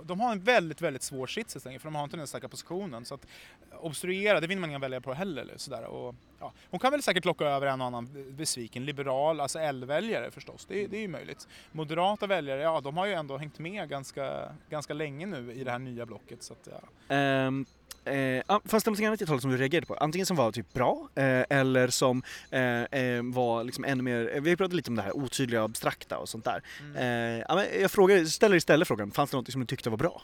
de 0.05 0.21
har 0.21 0.33
en 0.33 0.41
väldigt, 0.41 0.81
väldigt 0.81 1.03
svår 1.03 1.27
sits 1.27 1.55
helt 1.55 1.67
enkelt, 1.67 1.83
för 1.83 1.91
de 1.91 1.95
har 1.95 2.05
inte 2.05 2.17
den 2.17 2.27
starka 2.27 2.49
positionen. 2.49 3.05
Så 3.05 3.15
att 3.15 3.27
eh, 3.73 3.85
obstruera, 3.85 4.41
det 4.41 4.47
vinner 4.47 4.61
man 4.61 4.71
inga 4.71 4.79
väljare 4.79 5.01
på 5.01 5.13
heller. 5.13 5.43
eller 5.43 5.57
Sådär. 5.57 5.85
Och, 5.85 6.15
ja, 6.41 6.53
hon 6.71 6.81
kan 6.81 6.91
väl 6.91 7.03
säkert 7.03 7.25
locka 7.25 7.45
över 7.45 7.67
en 7.67 7.81
och 7.81 7.87
annan 7.87 8.27
besviken 8.37 8.85
liberal, 8.85 9.41
alltså 9.41 9.59
L-väljare 9.59 10.31
förstås. 10.31 10.65
Det, 10.65 10.87
det 10.87 10.97
är 10.97 11.01
ju 11.01 11.09
möjligt. 11.09 11.49
Moderata 11.73 12.27
väljare, 12.27 12.63
ja 12.63 12.81
de 12.81 12.97
har 12.97 13.07
ju 13.07 13.13
ändå 13.13 13.37
hängt 13.37 13.59
med 13.59 13.89
ganska, 13.89 14.53
ganska 14.71 14.95
länge 14.95 15.27
nu 15.27 15.53
i 15.53 15.65
det 15.65 15.71
här 15.71 15.79
nya 15.79 16.07
blocket. 16.07 16.43
Så 16.43 16.53
att, 16.53 16.69
ja. 17.09 17.47
Um, 17.47 17.67
Eh, 18.05 18.59
fanns 18.65 18.85
det 18.85 18.91
något 18.91 19.01
annat 19.01 19.23
i 19.23 19.27
talet 19.27 19.43
som 19.43 19.51
du 19.51 19.57
reagerade 19.57 19.87
på? 19.87 19.95
Antingen 19.95 20.27
som 20.27 20.37
var 20.37 20.53
typ 20.53 20.73
bra 20.73 21.09
eh, 21.15 21.45
eller 21.49 21.89
som 21.89 22.23
eh, 22.51 22.83
eh, 22.83 23.23
var 23.23 23.65
liksom 23.65 23.85
ännu 23.85 24.03
mer, 24.03 24.31
eh, 24.35 24.41
vi 24.41 24.51
har 24.51 24.57
pratat 24.57 24.75
lite 24.75 24.91
om 24.91 24.97
det 24.97 25.03
här 25.03 25.17
otydliga 25.17 25.61
och 25.61 25.65
abstrakta 25.65 26.19
och 26.19 26.29
sånt 26.29 26.45
där. 26.45 26.63
Eh, 26.97 27.45
ja, 27.49 27.55
men 27.55 27.67
jag 27.81 27.91
frågar, 27.91 28.25
ställer 28.25 28.57
istället 28.57 28.89
frågan, 28.89 29.11
fanns 29.11 29.31
det 29.31 29.37
något 29.37 29.53
som 29.53 29.61
du 29.61 29.67
tyckte 29.67 29.91
var 29.91 29.97
bra? 29.97 30.23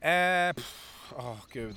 Eh, 0.00 0.54
åh 1.16 1.36
gud. 1.52 1.76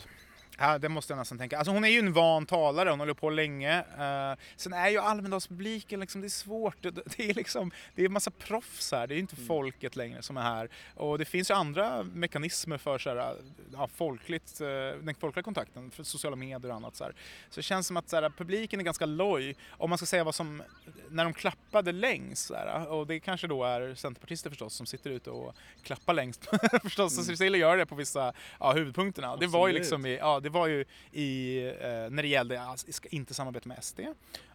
Ja, 0.57 0.77
det 0.77 0.89
måste 0.89 1.13
jag 1.13 1.17
nästan 1.17 1.37
tänka. 1.37 1.57
Alltså 1.57 1.71
hon 1.71 1.83
är 1.83 1.89
ju 1.89 1.99
en 1.99 2.13
van 2.13 2.45
talare, 2.45 2.89
hon 2.89 2.99
håller 2.99 3.13
på 3.13 3.29
länge. 3.29 3.79
Eh, 3.79 4.39
sen 4.55 4.73
är 4.73 4.89
ju 4.89 4.99
Almedalspubliken, 4.99 5.99
liksom, 5.99 6.21
det 6.21 6.27
är 6.27 6.29
svårt. 6.29 6.77
Det, 6.81 6.91
det 6.91 7.29
är 7.29 7.33
liksom, 7.33 7.71
det 7.95 8.01
är 8.01 8.05
en 8.05 8.13
massa 8.13 8.31
proffs 8.31 8.91
här, 8.91 9.07
det 9.07 9.13
är 9.13 9.15
ju 9.15 9.21
inte 9.21 9.35
folket 9.35 9.95
längre 9.95 10.21
som 10.21 10.37
är 10.37 10.41
här. 10.41 10.69
Och 10.95 11.17
det 11.17 11.25
finns 11.25 11.49
ju 11.49 11.53
andra 11.53 12.03
mekanismer 12.03 12.77
för 12.77 12.97
så 12.97 13.09
här, 13.09 13.35
ja, 13.73 13.87
folkligt, 13.87 14.61
eh, 14.61 14.67
den 14.67 15.15
folkliga 15.15 15.43
kontakten, 15.43 15.91
för 15.91 16.03
sociala 16.03 16.35
medier 16.35 16.69
och 16.69 16.75
annat. 16.75 16.95
Så, 16.95 17.03
här. 17.03 17.13
så 17.49 17.55
det 17.55 17.63
känns 17.63 17.87
som 17.87 17.97
att 17.97 18.09
så 18.09 18.15
här, 18.15 18.29
publiken 18.29 18.79
är 18.79 18.83
ganska 18.83 19.05
loj. 19.05 19.55
Om 19.69 19.89
man 19.89 19.97
ska 19.97 20.05
säga 20.05 20.23
vad 20.23 20.35
som, 20.35 20.63
när 21.09 21.23
de 21.23 21.33
klappade 21.33 21.91
längst, 21.91 22.47
så 22.47 22.55
här, 22.55 22.87
och 22.87 23.07
det 23.07 23.19
kanske 23.19 23.47
då 23.47 23.63
är 23.63 23.95
centerpartister 23.95 24.49
förstås 24.49 24.73
som 24.73 24.85
sitter 24.85 25.09
ute 25.09 25.29
och 25.29 25.55
klappar 25.83 26.13
längst 26.13 26.49
förstås. 26.83 27.15
Så 27.15 27.23
Cecilia 27.23 27.59
gör 27.59 27.77
det 27.77 27.85
på 27.85 27.95
vissa 27.95 28.33
ja, 28.59 28.73
huvudpunkterna. 28.73 29.35
Det 29.35 29.47
var 29.47 29.67
ju 29.67 29.71
Absolut. 29.71 29.81
liksom 29.81 30.05
i, 30.05 30.17
ja, 30.17 30.39
det 30.45 30.49
var 30.49 30.67
ju 30.67 30.85
i, 31.11 31.57
eh, 31.67 32.09
när 32.09 32.21
det 32.21 32.27
gällde 32.27 32.61
alltså, 32.61 32.87
att 32.89 33.05
inte 33.05 33.33
samarbeta 33.33 33.69
med 33.69 33.83
SD 33.83 33.99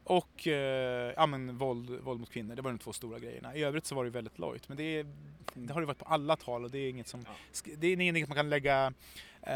och 0.05 0.47
eh, 0.47 1.13
ja, 1.17 1.27
men 1.27 1.57
våld, 1.59 1.91
våld 1.91 2.21
mot 2.21 2.31
kvinnor. 2.31 2.55
Det 2.57 2.63
var 2.63 2.71
de 2.71 2.79
två 2.79 2.93
stora 2.93 3.19
grejerna. 3.19 3.57
I 3.57 3.63
övrigt 3.65 3.87
så 3.87 3.95
var 3.95 4.05
det 4.05 4.11
väldigt 4.11 4.39
lojt. 4.39 4.69
Men 4.69 4.77
det, 4.77 5.07
det 5.55 5.73
har 5.73 5.81
det 5.81 5.87
varit 5.87 5.99
på 5.99 6.05
alla 6.05 6.37
tal 6.37 6.65
och 6.65 6.71
det 6.71 6.79
är 6.79 6.91
inget 6.91 7.09
som, 7.09 7.25
det 7.79 7.87
är 7.87 8.01
inget 8.01 8.29
man 8.29 8.37
kan 8.37 8.51
lägga, 8.51 8.93
eh, 9.43 9.53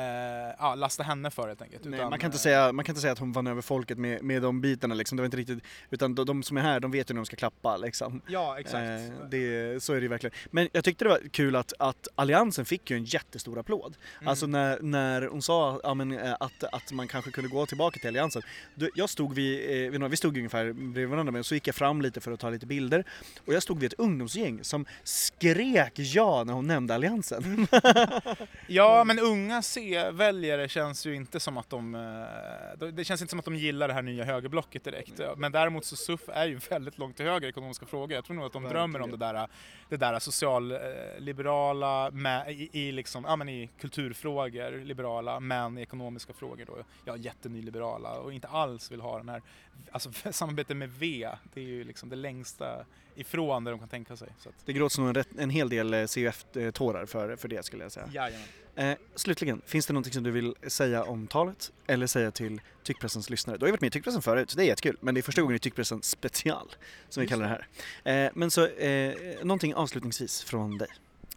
ja, 0.59 0.75
lasta 0.75 1.03
henne 1.03 1.31
för 1.31 1.49
helt 1.49 1.63
enkelt. 1.63 1.85
Nej, 1.85 1.95
Utan, 1.99 2.11
man, 2.11 2.19
kan 2.19 2.29
inte 2.29 2.37
eh, 2.37 2.41
säga, 2.41 2.73
man 2.73 2.85
kan 2.85 2.93
inte 2.93 3.01
säga 3.01 3.13
att 3.13 3.19
hon 3.19 3.33
vann 3.33 3.47
över 3.47 3.63
folket 3.63 3.99
med, 3.99 4.23
med 4.23 4.43
de 4.43 4.61
bitarna 4.61 4.95
liksom. 4.95 5.17
Det 5.17 5.23
var 5.23 5.25
inte 5.25 5.37
riktigt, 5.37 5.65
utan 5.91 6.15
de, 6.15 6.27
de 6.27 6.43
som 6.43 6.57
är 6.57 6.61
här, 6.61 6.81
de 6.81 6.91
vet 6.91 7.11
ju 7.11 7.15
när 7.15 7.21
de 7.21 7.27
ska 7.27 7.37
klappa 7.37 7.77
liksom. 7.77 8.23
Ja, 8.29 8.59
exakt. 8.61 8.85
Eh, 8.85 9.29
det, 9.31 9.83
så 9.83 9.93
är 9.93 9.97
det 9.97 10.03
ju 10.03 10.09
verkligen. 10.09 10.35
Men 10.51 10.69
jag 10.73 10.85
tyckte 10.85 11.05
det 11.05 11.09
var 11.09 11.21
kul 11.31 11.57
att, 11.57 11.73
att 11.79 12.09
Alliansen 12.15 12.65
fick 12.65 12.91
ju 12.91 12.97
en 12.97 13.05
jättestor 13.05 13.59
applåd. 13.59 13.97
Mm. 14.19 14.29
Alltså 14.29 14.47
när, 14.47 14.79
när 14.81 15.23
hon 15.23 15.43
sa 15.43 15.81
ja, 15.83 15.95
men, 15.95 16.13
eh, 16.19 16.33
att, 16.41 16.65
att 16.65 16.93
man 16.93 17.09
kanske 17.09 17.31
kunde 17.31 17.51
gå 17.51 17.67
tillbaka 17.67 17.99
till 17.99 18.09
Alliansen. 18.09 18.43
Jag 18.95 19.11
stod 19.11 19.35
vid, 19.35 19.71
eh, 19.85 19.91
vid 19.91 20.01
några- 20.01 20.11
vi 20.11 20.17
stod 20.17 20.34
ungefär 20.41 20.73
bredvid 20.73 21.09
varandra 21.09 21.33
men 21.33 21.45
så 21.45 21.55
gick 21.55 21.69
jag 21.69 21.75
fram 21.75 22.03
lite 22.03 22.21
för 22.21 22.33
att 22.33 22.41
ta 22.41 22.51
lite 22.51 22.67
bilder. 22.67 23.05
Och 23.45 23.55
jag 23.55 23.63
stod 23.63 23.79
vid 23.79 23.93
ett 23.93 23.99
ungdomsgäng 23.99 24.65
som 24.65 24.87
skrek 25.05 25.93
ja 25.97 26.45
när 26.45 26.53
hon 26.53 26.67
nämnde 26.67 26.95
Alliansen. 26.95 27.67
Ja, 28.67 29.05
men 29.05 29.19
ungas 29.19 29.67
C-väljare 29.69 30.69
känns 30.69 31.07
ju 31.07 31.15
inte 31.15 31.41
som 31.41 31.57
att 31.59 31.71
de, 31.71 31.95
eh, 31.95 32.89
det 32.89 33.05
känns 33.05 33.21
inte 33.21 33.31
som 33.31 33.39
att 33.39 33.45
de 33.45 33.57
gillar 33.57 33.89
det 33.89 33.95
här 33.95 34.03
nya 34.03 34.25
högerblocket 34.25 34.85
direkt. 34.85 35.21
Men 35.37 35.53
däremot 35.53 35.85
så 35.85 35.97
SUF 35.97 36.29
är 36.29 36.47
ju 36.47 36.59
väldigt 36.71 36.99
långt 36.99 37.17
till 37.17 37.27
höger 37.27 37.47
i 37.47 37.51
ekonomiska 37.51 37.87
frågor. 37.87 38.13
Jag 38.13 38.25
tror 38.25 38.37
nog 38.37 38.45
att 38.45 38.53
de 38.53 38.63
Verkligen. 38.63 38.91
drömmer 38.91 39.01
om 39.01 39.11
det 39.11 39.17
där, 39.17 39.49
det 39.89 39.97
där 39.97 40.19
socialliberala 40.19 42.11
med, 42.11 42.53
i, 42.53 42.71
i, 42.73 42.93
liksom, 42.93 43.25
ja, 43.29 43.37
men 43.37 43.49
i 43.49 43.71
kulturfrågor, 43.81 44.85
liberala, 44.85 45.41
men 45.41 45.79
i 45.79 45.83
ekonomiska 45.83 46.33
frågor 46.33 46.65
då, 46.65 46.77
ja, 47.05 47.17
jättenyliberala 47.17 48.19
och 48.19 48.33
inte 48.33 48.49
alls 48.49 48.93
vill 48.93 49.01
ha 49.01 49.19
den 49.19 49.29
här, 49.29 49.43
alltså 49.91 50.11
samarbete 50.33 50.75
med 50.75 50.91
V, 50.99 51.29
det 51.55 51.61
är 51.61 51.65
ju 51.65 51.85
liksom 51.85 52.09
det 52.09 52.17
längsta 52.17 52.85
ifrån 53.15 53.65
det 53.65 53.71
de 53.71 53.81
kan 53.81 53.89
tänka 53.89 54.17
sig. 54.17 54.29
Det 54.65 54.73
gråts 54.73 54.99
nog 54.99 55.09
en, 55.09 55.15
rätt, 55.15 55.29
en 55.39 55.51
hel 55.51 55.69
del 55.69 55.95
eh, 55.95 56.07
CUF-tårar 56.07 57.07
för, 57.07 57.37
för 57.37 57.49
det 57.49 57.65
skulle 57.65 57.83
jag 57.83 57.93
säga. 57.93 58.09
jajamän. 58.13 58.49
Eh, 58.77 58.97
slutligen, 59.15 59.63
finns 59.67 59.87
det 59.87 59.93
någonting 59.93 60.13
som 60.13 60.23
du 60.23 60.31
vill 60.31 60.55
säga 60.67 61.05
om 61.05 61.27
talet 61.27 61.73
eller 61.87 62.07
säga 62.07 62.31
till 62.31 62.61
Tyckpressens 62.83 63.31
lyssnare? 63.31 63.57
Du 63.59 63.63
har 63.63 63.69
ju 63.69 63.73
varit 63.73 63.81
med 63.81 63.89
i 63.89 63.91
Tyckpressen 63.91 64.23
förut, 64.23 64.51
så 64.51 64.57
det 64.57 64.65
är 64.65 64.67
jättekul, 64.67 64.97
men 65.01 65.15
det 65.15 65.21
är 65.21 65.23
första 65.23 65.43
gången 65.43 65.57
i 65.57 65.59
Tyckpressen 65.59 66.03
special, 66.03 66.75
som 67.09 67.21
vi 67.21 67.27
kallar 67.27 67.43
det 67.43 67.65
här. 68.05 68.27
Eh, 68.27 68.31
men 68.35 68.51
så, 68.51 68.67
eh, 68.67 69.15
någonting 69.43 69.75
avslutningsvis 69.75 70.43
från 70.43 70.79
dig? 70.79 70.89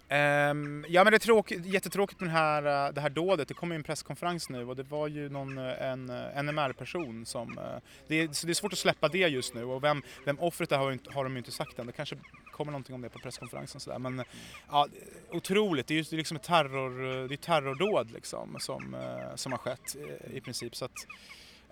Um, 0.10 0.86
ja 0.90 1.04
men 1.04 1.12
det 1.12 1.18
är 1.18 1.20
tråkigt, 1.20 1.66
jättetråkigt 1.66 2.20
med 2.20 2.30
det 2.30 2.34
här, 2.34 2.88
eh, 2.88 2.94
det 2.94 3.02
här 3.02 3.10
dådet. 3.10 3.48
Det 3.48 3.54
kommer 3.54 3.76
ju 3.76 3.78
en 3.78 3.84
presskonferens 3.84 4.50
nu 4.50 4.66
och 4.66 4.76
det 4.76 4.84
var 4.84 5.08
ju 5.08 5.30
någon, 5.30 5.58
eh, 5.58 5.82
en 5.82 6.10
eh, 6.10 6.44
NMR-person 6.44 7.26
som... 7.26 7.60
Det 8.08 8.16
är, 8.22 8.28
så 8.28 8.48
det 8.48 8.52
är 8.52 8.54
svårt 8.54 8.74
att 8.74 8.80
släppa 8.80 9.08
det 9.08 9.18
just 9.18 9.54
nu 9.54 9.64
och 9.64 9.84
vem, 9.84 10.02
vem 10.26 10.40
offret 10.40 10.72
är 10.72 10.78
har, 10.78 10.92
inte- 10.92 11.12
har 11.14 11.24
de 11.24 11.34
ju 11.34 11.38
inte 11.38 11.52
sagt 11.52 11.80
än. 11.80 11.86
Det 11.88 11.92
kanske 11.92 12.16
kommer 12.52 12.72
någonting 12.72 12.96
om 12.96 13.02
det 13.02 13.10
på 13.10 13.20
presskonferensen 13.20 13.82
sådär. 13.82 14.00
Men 14.00 14.24
ja, 14.70 14.88
otroligt, 15.32 15.88
det 15.88 15.94
är 15.94 15.96
ju 15.96 16.04
det 16.04 16.16
är 16.16 16.18
liksom 16.18 16.38
ett 16.38 16.44
terror, 16.44 17.28
det 17.28 17.36
är 17.36 17.38
terrordåd 17.38 18.12
liksom 18.12 18.58
som, 18.60 18.96
som 19.36 19.52
har 19.52 19.60
skett 19.60 19.96
i 20.34 20.42
princip. 20.42 20.76
Så 20.76 20.86
att, 20.86 21.08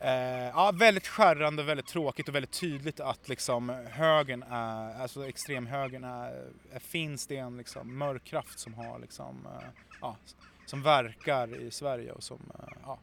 Eh, 0.02 0.48
ja, 0.48 0.72
väldigt 0.74 1.08
skärrande, 1.08 1.64
väldigt 1.64 1.88
tråkigt 1.88 2.30
och 2.30 2.36
väldigt 2.36 2.52
tydligt 2.52 3.00
att 3.00 3.30
liksom 3.30 3.70
högern 3.70 4.44
är, 4.44 5.02
alltså 5.02 5.28
extremhögern 5.28 6.04
är, 6.04 6.52
är 6.72 6.80
finns 6.80 7.28
det 7.28 7.38
en 7.38 7.58
liksom 7.58 7.98
mörk 7.98 8.24
kraft 8.24 8.60
som 8.60 8.74
har 8.74 9.00
liksom, 9.00 9.46
eh, 9.46 9.68
ja, 10.02 10.18
som 10.66 10.82
verkar 10.82 11.62
i 11.62 11.72
Sverige 11.72 12.12
och 12.12 12.24
som, 12.24 12.52
eh, 12.60 12.74
ja, 12.84 13.00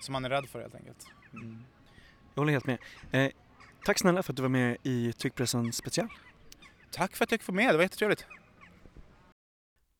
som 0.00 0.12
man 0.12 0.24
är 0.24 0.28
rädd 0.28 0.48
för 0.48 0.60
helt 0.60 0.74
enkelt. 0.74 1.06
Mm. 1.32 1.64
Jag 2.34 2.40
håller 2.40 2.52
helt 2.52 2.66
med. 2.66 2.78
Eh, 3.10 3.30
tack 3.84 3.98
snälla 3.98 4.22
för 4.22 4.32
att 4.32 4.36
du 4.36 4.42
var 4.42 4.48
med 4.48 4.76
i 4.82 5.12
Tyckpressen 5.12 5.72
special. 5.72 6.08
Tack 6.90 7.16
för 7.16 7.24
att 7.24 7.30
jag 7.30 7.40
fick 7.40 7.48
vara 7.48 7.56
med, 7.56 7.74
det 7.74 7.76
var 7.76 7.82
jättetrevligt. 7.82 8.26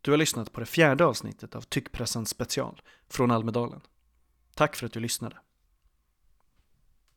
Du 0.00 0.10
har 0.10 0.18
lyssnat 0.18 0.52
på 0.52 0.60
det 0.60 0.66
fjärde 0.66 1.04
avsnittet 1.04 1.54
av 1.54 1.60
Tyckpressen 1.60 2.26
special 2.26 2.82
från 3.08 3.30
Almedalen. 3.30 3.80
Tack 4.54 4.76
för 4.76 4.86
att 4.86 4.92
du 4.92 5.00
lyssnade. 5.00 5.36